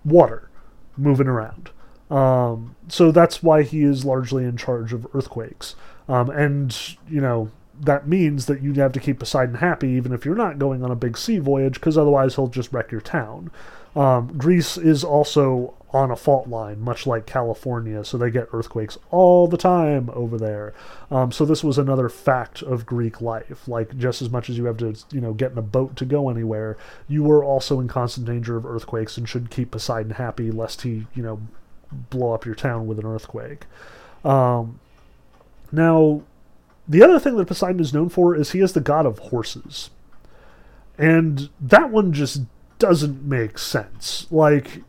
[0.03, 0.49] water
[0.97, 1.69] moving around.
[2.09, 5.75] Um, so that's why he is largely in charge of earthquakes.
[6.07, 6.75] Um, and,
[7.07, 10.57] you know, that means that you have to keep Poseidon happy even if you're not
[10.57, 13.51] going on a big sea voyage, because otherwise he'll just wreck your town.
[13.95, 18.98] Um, Greece is also on a fault line, much like California, so they get earthquakes
[19.10, 20.74] all the time over there.
[21.10, 23.68] Um, so this was another fact of Greek life.
[23.68, 26.06] Like just as much as you have to, you know, get in a boat to
[26.06, 26.78] go anywhere,
[27.08, 31.08] you were also in constant danger of earthquakes and should keep Poseidon happy, lest he,
[31.16, 31.42] you know,
[31.92, 33.66] blow up your town with an earthquake.
[34.24, 34.80] Um,
[35.72, 36.22] now,
[36.88, 39.90] the other thing that Poseidon is known for is he is the god of horses.
[41.00, 42.42] And that one just
[42.78, 44.28] doesn't make sense.
[44.30, 44.82] Like,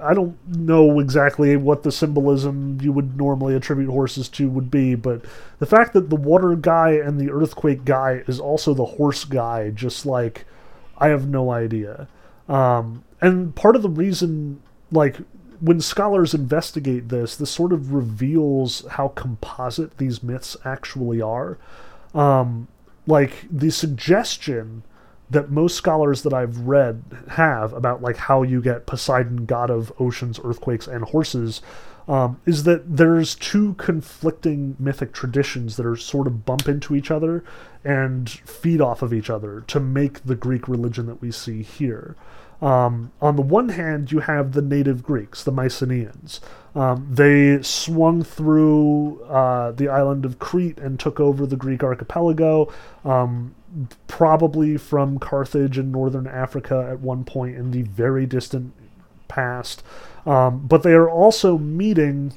[0.00, 4.94] I don't know exactly what the symbolism you would normally attribute horses to would be,
[4.94, 5.24] but
[5.58, 9.70] the fact that the water guy and the earthquake guy is also the horse guy,
[9.70, 10.44] just like,
[10.98, 12.08] I have no idea.
[12.48, 14.62] Um, and part of the reason,
[14.92, 15.16] like,
[15.60, 21.58] when scholars investigate this, this sort of reveals how composite these myths actually are.
[22.14, 22.68] Um,
[23.06, 24.82] like the suggestion
[25.30, 29.92] that most scholars that I've read have about like how you get Poseidon, god of
[29.98, 31.62] oceans, earthquakes, and horses,
[32.08, 37.10] um, is that there's two conflicting mythic traditions that are sort of bump into each
[37.10, 37.42] other
[37.84, 42.14] and feed off of each other to make the Greek religion that we see here.
[42.62, 46.40] Um, on the one hand, you have the native Greeks, the Mycenaeans.
[46.74, 52.72] Um, they swung through uh, the island of Crete and took over the Greek archipelago,
[53.04, 53.54] um,
[54.08, 58.72] probably from Carthage in northern Africa at one point in the very distant
[59.28, 59.82] past.
[60.24, 62.32] Um, but they are also meeting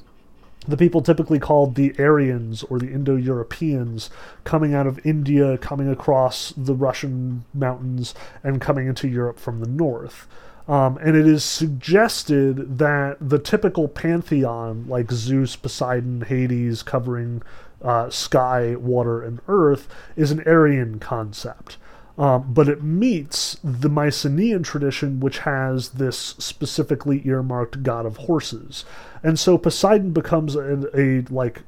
[0.70, 4.09] the people typically called the Aryans or the Indo Europeans
[4.43, 8.13] coming out of India, coming across the Russian mountains,
[8.43, 10.28] and coming into Europe from the north.
[10.67, 17.41] Um, and it is suggested that the typical pantheon, like Zeus, Poseidon, Hades, covering
[17.82, 21.78] uh, sky, water, and earth, is an Aryan concept.
[22.20, 28.84] Um, but it meets the Mycenaean tradition, which has this specifically earmarked god of horses.
[29.24, 31.63] And so Poseidon becomes a, a like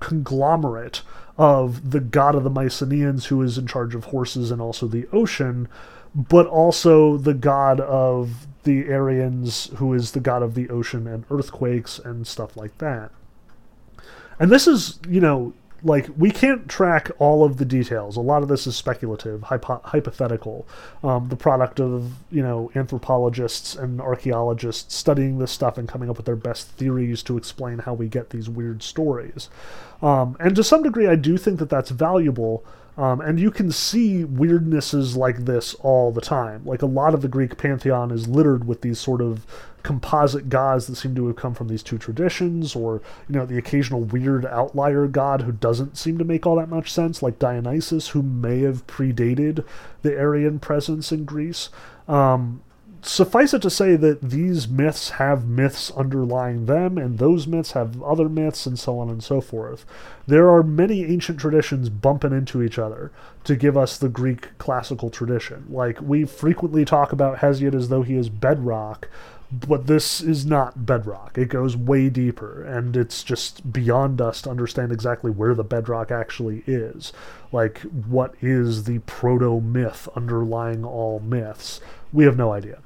[0.00, 1.02] conglomerate
[1.36, 5.06] of the god of the Mycenaeans, who is in charge of horses and also the
[5.12, 5.68] ocean,
[6.14, 11.26] but also the god of the Aryans, who is the god of the ocean and
[11.30, 13.10] earthquakes and stuff like that.
[14.40, 15.52] And this is, you know,
[15.82, 18.16] like we can't track all of the details.
[18.16, 20.66] A lot of this is speculative, hypo- hypothetical,
[21.02, 26.16] um, the product of you know anthropologists and archaeologists studying this stuff and coming up
[26.16, 29.48] with their best theories to explain how we get these weird stories.
[30.02, 32.64] Um, and to some degree, I do think that that's valuable.
[32.98, 36.64] Um, and you can see weirdnesses like this all the time.
[36.64, 39.46] Like a lot of the Greek pantheon is littered with these sort of
[39.84, 43.56] composite gods that seem to have come from these two traditions, or you know the
[43.56, 48.08] occasional weird outlier god who doesn't seem to make all that much sense, like Dionysus,
[48.08, 49.64] who may have predated
[50.02, 51.70] the Aryan presence in Greece.
[52.08, 52.62] Um,
[53.02, 58.02] suffice it to say that these myths have myths underlying them, and those myths have
[58.02, 59.84] other myths, and so on and so forth.
[60.26, 63.10] There are many ancient traditions bumping into each other
[63.44, 65.66] to give us the Greek classical tradition.
[65.70, 69.08] Like, we frequently talk about Hesiod as though he is bedrock,
[69.50, 71.38] but this is not bedrock.
[71.38, 76.10] It goes way deeper, and it's just beyond us to understand exactly where the bedrock
[76.10, 77.12] actually is.
[77.50, 81.80] Like, what is the proto myth underlying all myths?
[82.12, 82.80] We have no idea.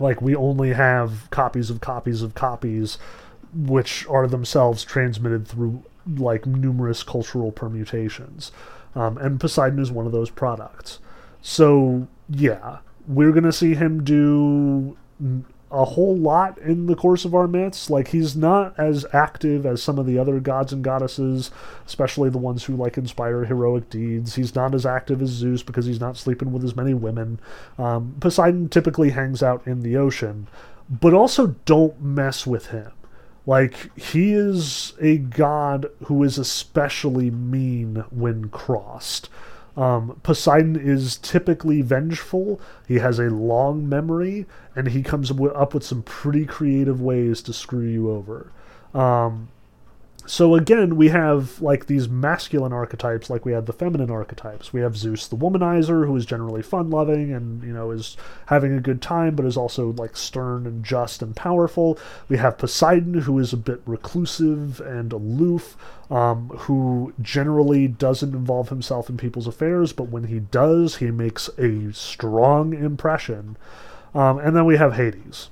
[0.00, 2.98] Like we only have copies of copies of copies,
[3.54, 8.52] which are themselves transmitted through like numerous cultural permutations.
[8.94, 10.98] Um, and Poseidon is one of those products.
[11.42, 14.96] So yeah, we're gonna see him do
[15.70, 17.90] a whole lot in the course of our myths.
[17.90, 21.50] Like he's not as active as some of the other gods and goddesses,
[21.86, 24.34] especially the ones who like inspire heroic deeds.
[24.34, 27.40] He's not as active as Zeus because he's not sleeping with as many women.
[27.76, 30.48] Um, Poseidon typically hangs out in the ocean,
[30.88, 32.92] but also don't mess with him.
[33.46, 39.30] Like he is a god who is especially mean when crossed.
[39.78, 42.60] Um, Poseidon is typically vengeful.
[42.88, 47.52] He has a long memory, and he comes up with some pretty creative ways to
[47.52, 48.50] screw you over.
[48.92, 49.48] Um,
[50.28, 54.74] so again, we have like these masculine archetypes, like we had the feminine archetypes.
[54.74, 58.14] We have Zeus, the womanizer, who is generally fun-loving and you know is
[58.46, 61.98] having a good time, but is also like stern and just and powerful.
[62.28, 65.78] We have Poseidon, who is a bit reclusive and aloof,
[66.10, 71.48] um, who generally doesn't involve himself in people's affairs, but when he does, he makes
[71.56, 73.56] a strong impression.
[74.14, 75.48] Um, and then we have Hades,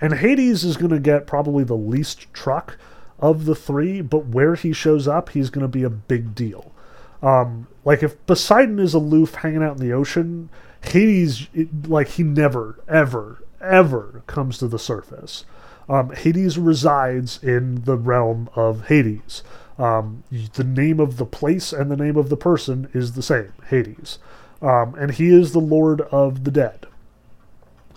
[0.00, 2.76] and Hades is going to get probably the least truck
[3.22, 6.72] of the three, but where he shows up, he's going to be a big deal.
[7.22, 10.50] Um, like if Poseidon is aloof, hanging out in the ocean,
[10.82, 15.44] Hades, it, like he never, ever, ever comes to the surface.
[15.88, 19.44] Um, Hades resides in the realm of Hades.
[19.78, 23.52] Um, the name of the place and the name of the person is the same,
[23.68, 24.18] Hades.
[24.60, 26.86] Um, and he is the Lord of the dead.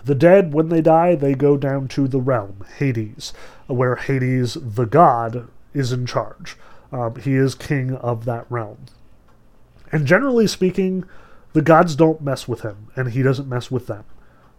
[0.06, 3.32] The dead, when they die, they go down to the realm, Hades,
[3.66, 6.56] where Hades, the god, is in charge.
[6.92, 8.78] Um, he is king of that realm.
[9.90, 11.04] And generally speaking,
[11.54, 14.04] the gods don't mess with him, and he doesn't mess with them.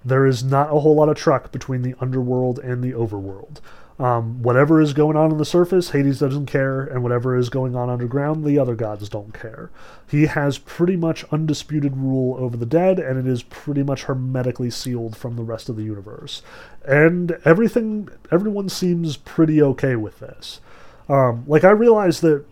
[0.04, 3.62] There is not a whole lot of truck between the underworld and the overworld.
[4.00, 7.76] Um, whatever is going on on the surface, Hades doesn't care, and whatever is going
[7.76, 9.72] on underground, the other gods don't care.
[10.08, 14.70] He has pretty much undisputed rule over the dead, and it is pretty much hermetically
[14.70, 16.44] sealed from the rest of the universe.
[16.86, 20.62] And everything, everyone seems pretty okay with this.
[21.10, 22.46] Um, like I realize that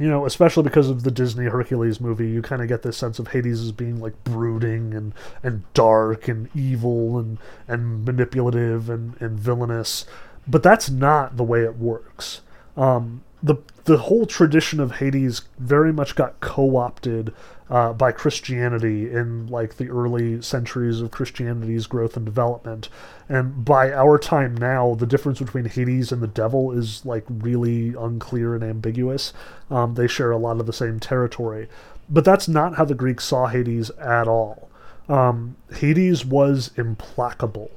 [0.00, 3.18] you know, especially because of the Disney Hercules movie, you kind of get this sense
[3.18, 7.36] of Hades as being like brooding and, and dark and evil and,
[7.68, 10.06] and manipulative and, and villainous
[10.50, 12.40] but that's not the way it works.
[12.76, 17.32] Um, the the whole tradition of Hades very much got co-opted
[17.70, 22.88] uh, by Christianity in like the early centuries of Christianity's growth and development,
[23.28, 27.94] and by our time now, the difference between Hades and the devil is like really
[27.94, 29.32] unclear and ambiguous.
[29.70, 31.68] Um, they share a lot of the same territory,
[32.08, 34.68] but that's not how the Greeks saw Hades at all.
[35.08, 37.70] Um, Hades was implacable.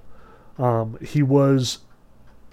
[0.58, 1.80] Um, he was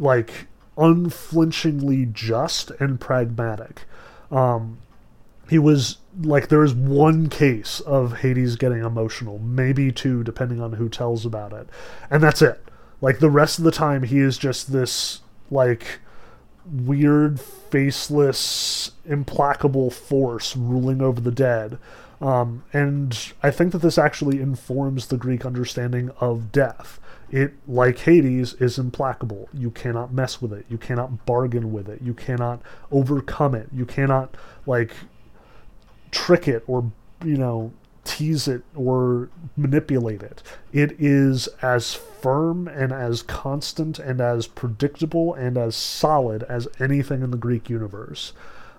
[0.01, 0.47] like
[0.77, 3.85] unflinchingly just and pragmatic.
[4.31, 4.79] Um,
[5.49, 10.75] he was like there is one case of Hades getting emotional, maybe two, depending on
[10.75, 11.69] who tells about it,
[12.11, 12.63] and that's it.
[13.01, 15.21] Like the rest of the time, he is just this
[15.51, 16.01] like
[16.71, 21.79] weird, faceless, implacable force ruling over the dead.
[22.21, 27.01] Um, and I think that this actually informs the Greek understanding of death.
[27.31, 29.49] It, like Hades, is implacable.
[29.55, 30.67] You cannot mess with it.
[30.69, 32.03] You cannot bargain with it.
[32.03, 32.61] You cannot
[32.91, 33.69] overcome it.
[33.73, 34.93] You cannot, like,
[36.11, 36.91] trick it or,
[37.25, 37.73] you know,
[38.05, 40.43] tease it or manipulate it.
[40.73, 47.23] It is as firm and as constant and as predictable and as solid as anything
[47.23, 48.33] in the Greek universe.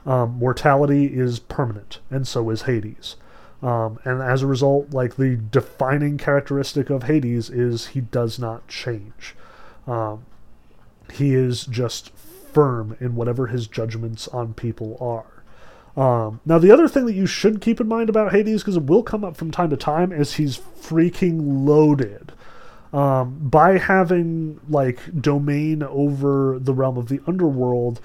[0.05, 3.15] Um, mortality is permanent, and so is Hades.
[3.61, 8.67] Um, and as a result, like the defining characteristic of Hades is he does not
[8.67, 9.35] change.
[9.85, 10.25] Um,
[11.11, 15.41] he is just firm in whatever his judgments on people are.
[15.95, 18.83] Um, now, the other thing that you should keep in mind about Hades, because it
[18.83, 22.31] will come up from time to time, is he's freaking loaded.
[22.93, 28.01] Um, by having like domain over the realm of the underworld,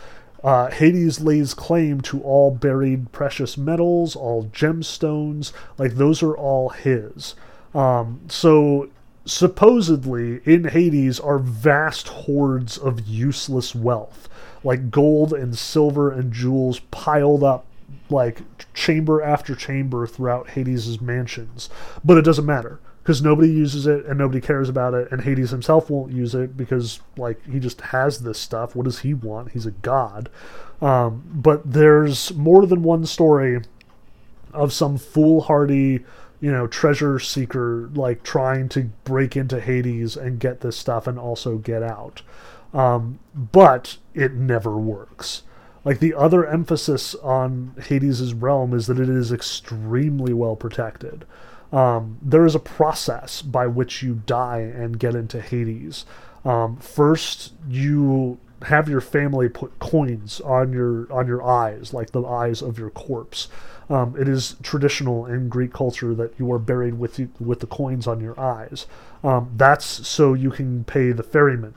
[0.47, 6.69] uh, Hades lays claim to all buried precious metals, all gemstones, like those are all
[6.69, 7.35] his.
[7.75, 8.89] Um, so
[9.25, 14.29] supposedly in Hades are vast hoards of useless wealth,
[14.63, 17.67] like gold and silver and jewels piled up
[18.09, 18.43] like
[18.73, 21.69] chamber after chamber throughout Hades's mansions.
[22.05, 25.51] But it doesn't matter because nobody uses it and nobody cares about it and Hades
[25.51, 28.75] himself won't use it because like he just has this stuff.
[28.75, 29.53] What does he want?
[29.53, 30.29] He's a god.
[30.83, 33.63] Um, but there's more than one story
[34.53, 36.05] of some foolhardy
[36.41, 41.17] you know treasure seeker like trying to break into Hades and get this stuff and
[41.17, 42.23] also get out.
[42.75, 45.45] Um, but it never works.
[45.85, 51.25] Like the other emphasis on Hades's realm is that it is extremely well protected
[51.77, 56.07] um, there is a process by which you die and get into Hades.
[56.43, 62.25] Um, first, you have your family put coins on your on your eyes, like the
[62.25, 63.49] eyes of your corpse.
[63.91, 67.67] Um, it is traditional in Greek culture that you are buried with you, with the
[67.67, 68.87] coins on your eyes.
[69.23, 71.75] Um, that's so you can pay the ferryman,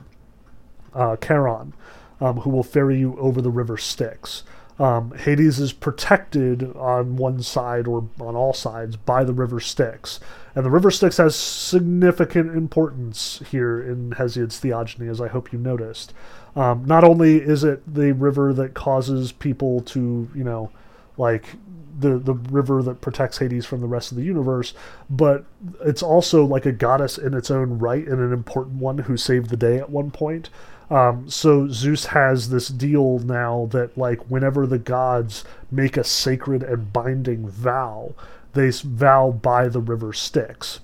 [0.94, 1.74] uh, Charon,
[2.22, 4.44] um, who will ferry you over the river Styx.
[4.80, 10.20] Um, Hades is protected on one side or on all sides by the river Styx.
[10.54, 15.58] And the river Styx has significant importance here in Hesiod's theogony, as I hope you
[15.58, 16.14] noticed.
[16.56, 20.70] Um, not only is it the river that causes people to, you know,
[21.18, 21.56] like
[21.98, 24.72] the the river that protects Hades from the rest of the universe,
[25.10, 25.44] but
[25.84, 29.50] it's also like a goddess in its own right and an important one who saved
[29.50, 30.48] the day at one point.
[30.90, 36.64] Um, so Zeus has this deal now that like whenever the gods make a sacred
[36.64, 38.14] and binding vow,
[38.54, 40.80] they vow by the river Styx,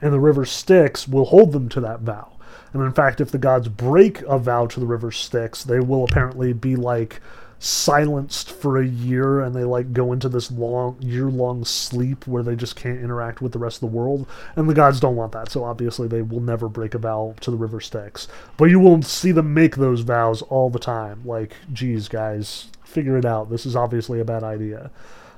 [0.00, 2.32] and the river Styx will hold them to that vow.
[2.72, 6.04] And in fact, if the gods break a vow to the river Styx, they will
[6.04, 7.20] apparently be like
[7.62, 12.42] silenced for a year and they like go into this long year long sleep where
[12.42, 14.26] they just can't interact with the rest of the world.
[14.56, 17.52] And the gods don't want that so obviously they will never break a vow to
[17.52, 18.26] the river Styx.
[18.56, 21.22] But you will see them make those vows all the time.
[21.24, 23.48] Like geez guys figure it out.
[23.48, 24.90] This is obviously a bad idea.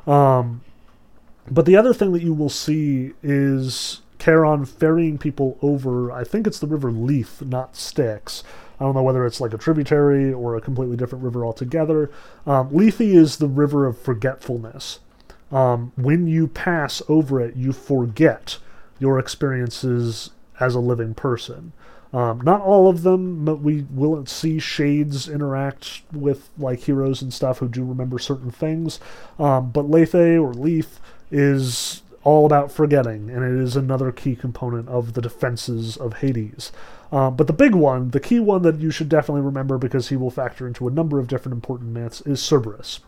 [0.07, 0.63] Um,
[1.51, 6.11] but the other thing that you will see is Charon ferrying people over.
[6.11, 8.43] I think it's the river Lethe not Styx
[8.81, 12.11] I don't know whether it's like a tributary or a completely different river altogether.
[12.47, 15.01] Um, Lethe is the river of forgetfulness.
[15.53, 18.59] Um, when you pass over it, you forget
[18.99, 21.73] your experiences as a living person.
[22.13, 27.35] Um, not all of them, but we will see shades interact with like heroes and
[27.35, 29.01] stuff who do remember certain things.
[29.39, 31.01] Um, but Lethe or Leith
[31.33, 36.71] is all about forgetting, and it is another key component of the defenses of Hades.
[37.13, 40.17] Um, but the big one, the key one that you should definitely remember because he
[40.17, 43.01] will factor into a number of different important myths, is Cerberus.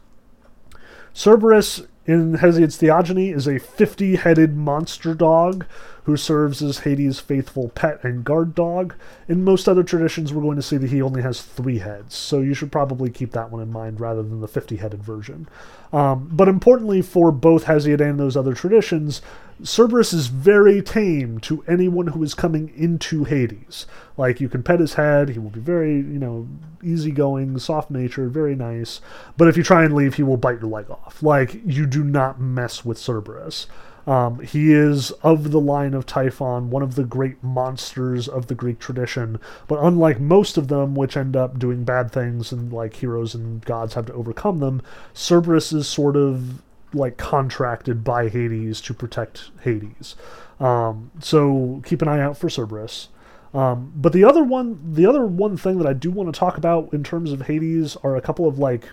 [1.13, 5.67] Cerberus in Hesiod's Theogony is a 50 headed monster dog
[6.07, 8.95] who serves as Hades' faithful pet and guard dog.
[9.27, 12.41] In most other traditions, we're going to see that he only has three heads, so
[12.41, 15.49] you should probably keep that one in mind rather than the 50 headed version.
[15.93, 19.21] Um, but importantly for both Hesiod and those other traditions,
[19.65, 23.87] Cerberus is very tame to anyone who is coming into Hades.
[24.17, 26.47] Like, you can pet his head, he will be very, you know,
[26.85, 29.01] easygoing, soft natured, very nice.
[29.37, 31.21] But if you try and leave, he will bite your leg off.
[31.21, 33.67] Like, you do not mess with Cerberus.
[34.07, 38.55] Um, he is of the line of Typhon, one of the great monsters of the
[38.55, 39.41] Greek tradition.
[39.67, 43.65] But unlike most of them, which end up doing bad things and like heroes and
[43.65, 44.81] gods have to overcome them,
[45.13, 46.63] Cerberus is sort of
[46.95, 50.15] like contracted by Hades to protect Hades.
[50.61, 53.09] Um, so keep an eye out for Cerberus.
[53.53, 56.57] Um, but the other one, the other one thing that I do want to talk
[56.57, 58.89] about in terms of Hades are a couple of like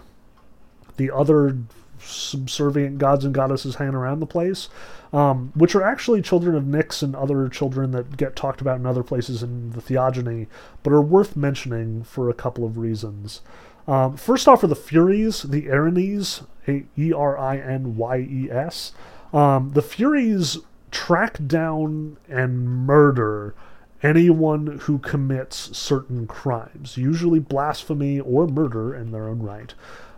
[0.98, 1.58] the other
[2.06, 4.70] subservient gods and goddesses hanging around the place,
[5.12, 8.86] um, which are actually children of Nyx and other children that get talked about in
[8.86, 10.48] other places in the Theogony,
[10.82, 13.42] but are worth mentioning for a couple of reasons.
[13.88, 18.94] Um, first off, are the Furies, the Erinyes, E R I N Y E S.
[19.34, 20.60] Um, the Furies
[20.92, 23.56] track down and murder
[24.04, 29.74] anyone who commits certain crimes, usually blasphemy or murder in their own right.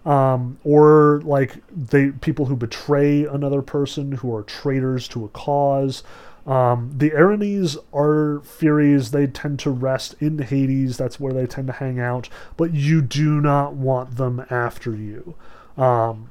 [0.05, 6.03] Um, or like they people who betray another person, who are traitors to a cause.
[6.45, 9.09] Um, the Erinyes are Furies.
[9.09, 10.95] They tend to rest in Hades.
[10.95, 12.29] That's where they tend to hang out.
[12.55, 15.33] But you do not want them after you.
[15.75, 16.29] Um,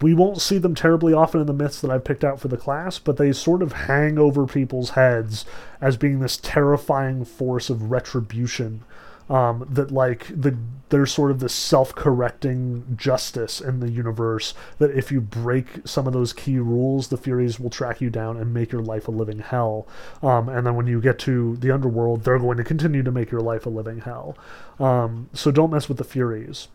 [0.00, 2.56] we won't see them terribly often in the myths that I've picked out for the
[2.56, 5.44] class, but they sort of hang over people's heads
[5.80, 8.82] as being this terrifying force of retribution.
[9.28, 10.56] Um, that like the
[10.90, 16.12] there's sort of this self-correcting justice in the universe that if you break some of
[16.12, 19.40] those key rules, the Furies will track you down and make your life a living
[19.40, 19.86] hell.
[20.22, 23.30] Um, and then when you get to the underworld, they're going to continue to make
[23.30, 24.36] your life a living hell.
[24.80, 26.68] Um, so don't mess with the Furies.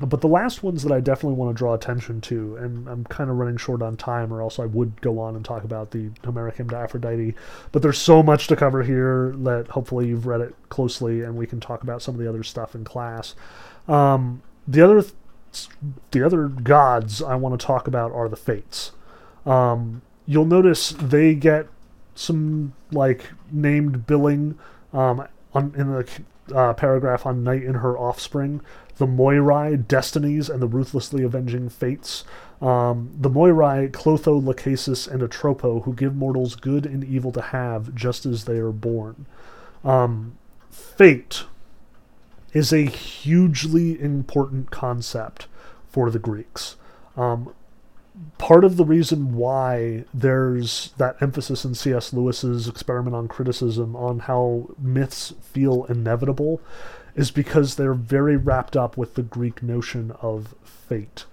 [0.00, 3.30] But the last ones that I definitely want to draw attention to, and I'm kind
[3.30, 6.10] of running short on time, or else I would go on and talk about the
[6.24, 7.34] Homeric hymn to Aphrodite.
[7.70, 11.46] But there's so much to cover here that hopefully you've read it closely, and we
[11.46, 13.36] can talk about some of the other stuff in class.
[13.86, 15.68] Um, the other, th-
[16.10, 18.92] the other gods I want to talk about are the Fates.
[19.46, 21.68] Um, you'll notice they get
[22.14, 24.58] some like named billing
[24.92, 26.08] um, on, in the
[26.54, 28.60] uh, paragraph on Night and her offspring
[28.98, 32.24] the Moirai, Destinies, and the Ruthlessly Avenging Fates.
[32.60, 37.94] Um, the Moirai, Clotho, Lachesis, and Atropos, who give mortals good and evil to have
[37.94, 39.26] just as they are born.
[39.84, 40.38] Um,
[40.70, 41.44] fate
[42.52, 45.48] is a hugely important concept
[45.88, 46.76] for the Greeks.
[47.16, 47.52] Um,
[48.38, 52.12] part of the reason why there's that emphasis in C.S.
[52.12, 56.60] Lewis's experiment on criticism on how myths feel inevitable
[57.14, 61.24] is because they're very wrapped up with the Greek notion of fate.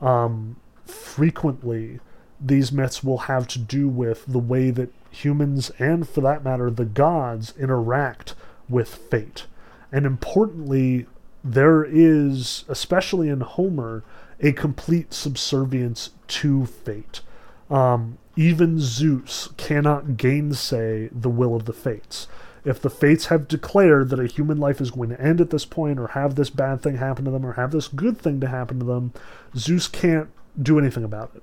[0.00, 2.00] Um, frequently,
[2.40, 6.70] these myths will have to do with the way that humans, and for that matter,
[6.70, 8.34] the gods, interact
[8.68, 9.46] with fate.
[9.92, 11.06] And importantly,
[11.42, 14.02] there is, especially in Homer,
[14.40, 17.20] a complete subservience to fate.
[17.68, 22.26] Um, even Zeus cannot gainsay the will of the fates.
[22.64, 25.64] If the fates have declared that a human life is going to end at this
[25.64, 28.48] point, or have this bad thing happen to them, or have this good thing to
[28.48, 29.12] happen to them,
[29.56, 30.28] Zeus can't
[30.60, 31.42] do anything about it.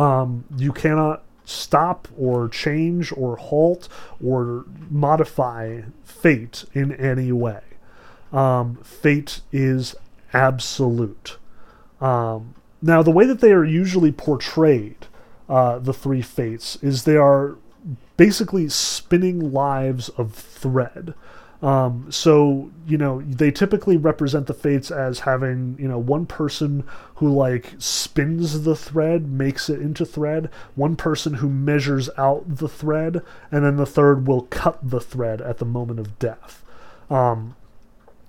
[0.00, 3.88] Um, you cannot stop or change or halt
[4.24, 7.60] or modify fate in any way.
[8.32, 9.94] Um, fate is
[10.32, 11.38] absolute.
[12.00, 15.06] Um, now, the way that they are usually portrayed,
[15.48, 17.56] uh, the three fates, is they are
[18.18, 21.14] basically spinning lives of thread.
[21.60, 26.84] Um, so you know they typically represent the fates as having you know one person
[27.16, 32.68] who like spins the thread, makes it into thread, one person who measures out the
[32.68, 36.62] thread, and then the third will cut the thread at the moment of death.
[37.10, 37.56] Um,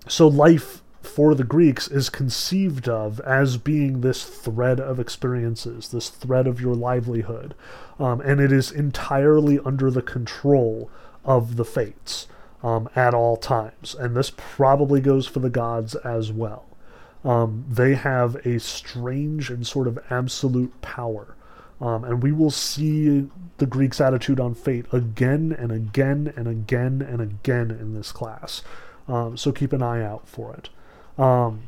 [0.07, 6.09] so life for the Greeks is conceived of as being this thread of experiences, this
[6.09, 7.55] thread of your livelihood,
[7.99, 10.89] um, and it is entirely under the control
[11.25, 12.27] of the fates
[12.63, 13.95] um, at all times.
[13.95, 16.65] And this probably goes for the gods as well.
[17.25, 21.35] Um, they have a strange and sort of absolute power.
[21.81, 27.01] Um, and we will see the Greeks' attitude on fate again and again and again
[27.01, 28.61] and again in this class.
[29.07, 30.69] Um, so keep an eye out for it.
[31.19, 31.63] Um,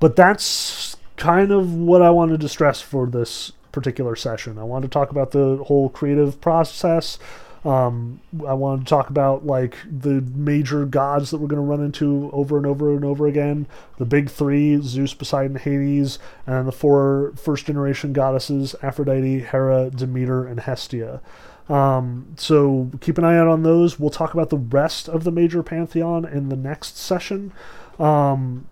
[0.00, 4.58] but that's kind of what I wanted to stress for this particular session.
[4.58, 7.18] I wanted to talk about the whole creative process.
[7.64, 11.82] Um, I wanted to talk about like the major gods that we're going to run
[11.82, 13.66] into over and over and over again.
[13.98, 20.44] The big three: Zeus, Poseidon, Hades, and the four first generation goddesses: Aphrodite, Hera, Demeter,
[20.46, 21.20] and Hestia.
[21.68, 23.98] Um, so keep an eye out on those.
[23.98, 27.52] We'll talk about the rest of the major pantheon in the next session.
[27.98, 28.68] Um,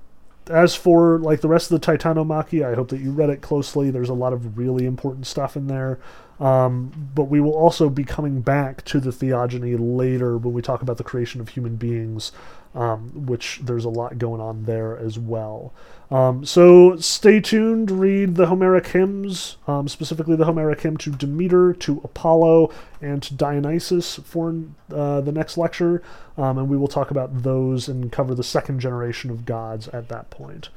[0.48, 3.90] as for like the rest of the Titanomachy, I hope that you read it closely.
[3.90, 5.98] There's a lot of really important stuff in there.
[6.40, 10.80] Um, but we will also be coming back to the theogony later when we talk
[10.80, 12.32] about the creation of human beings,
[12.74, 15.74] um, which there's a lot going on there as well.
[16.10, 21.74] Um, so stay tuned, read the Homeric hymns, um, specifically the Homeric hymn to Demeter,
[21.74, 22.72] to Apollo,
[23.02, 24.54] and to Dionysus for
[24.92, 26.02] uh, the next lecture,
[26.38, 30.08] um, and we will talk about those and cover the second generation of gods at
[30.08, 30.70] that point.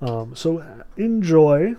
[0.00, 0.62] Um, so
[0.98, 1.76] enjoy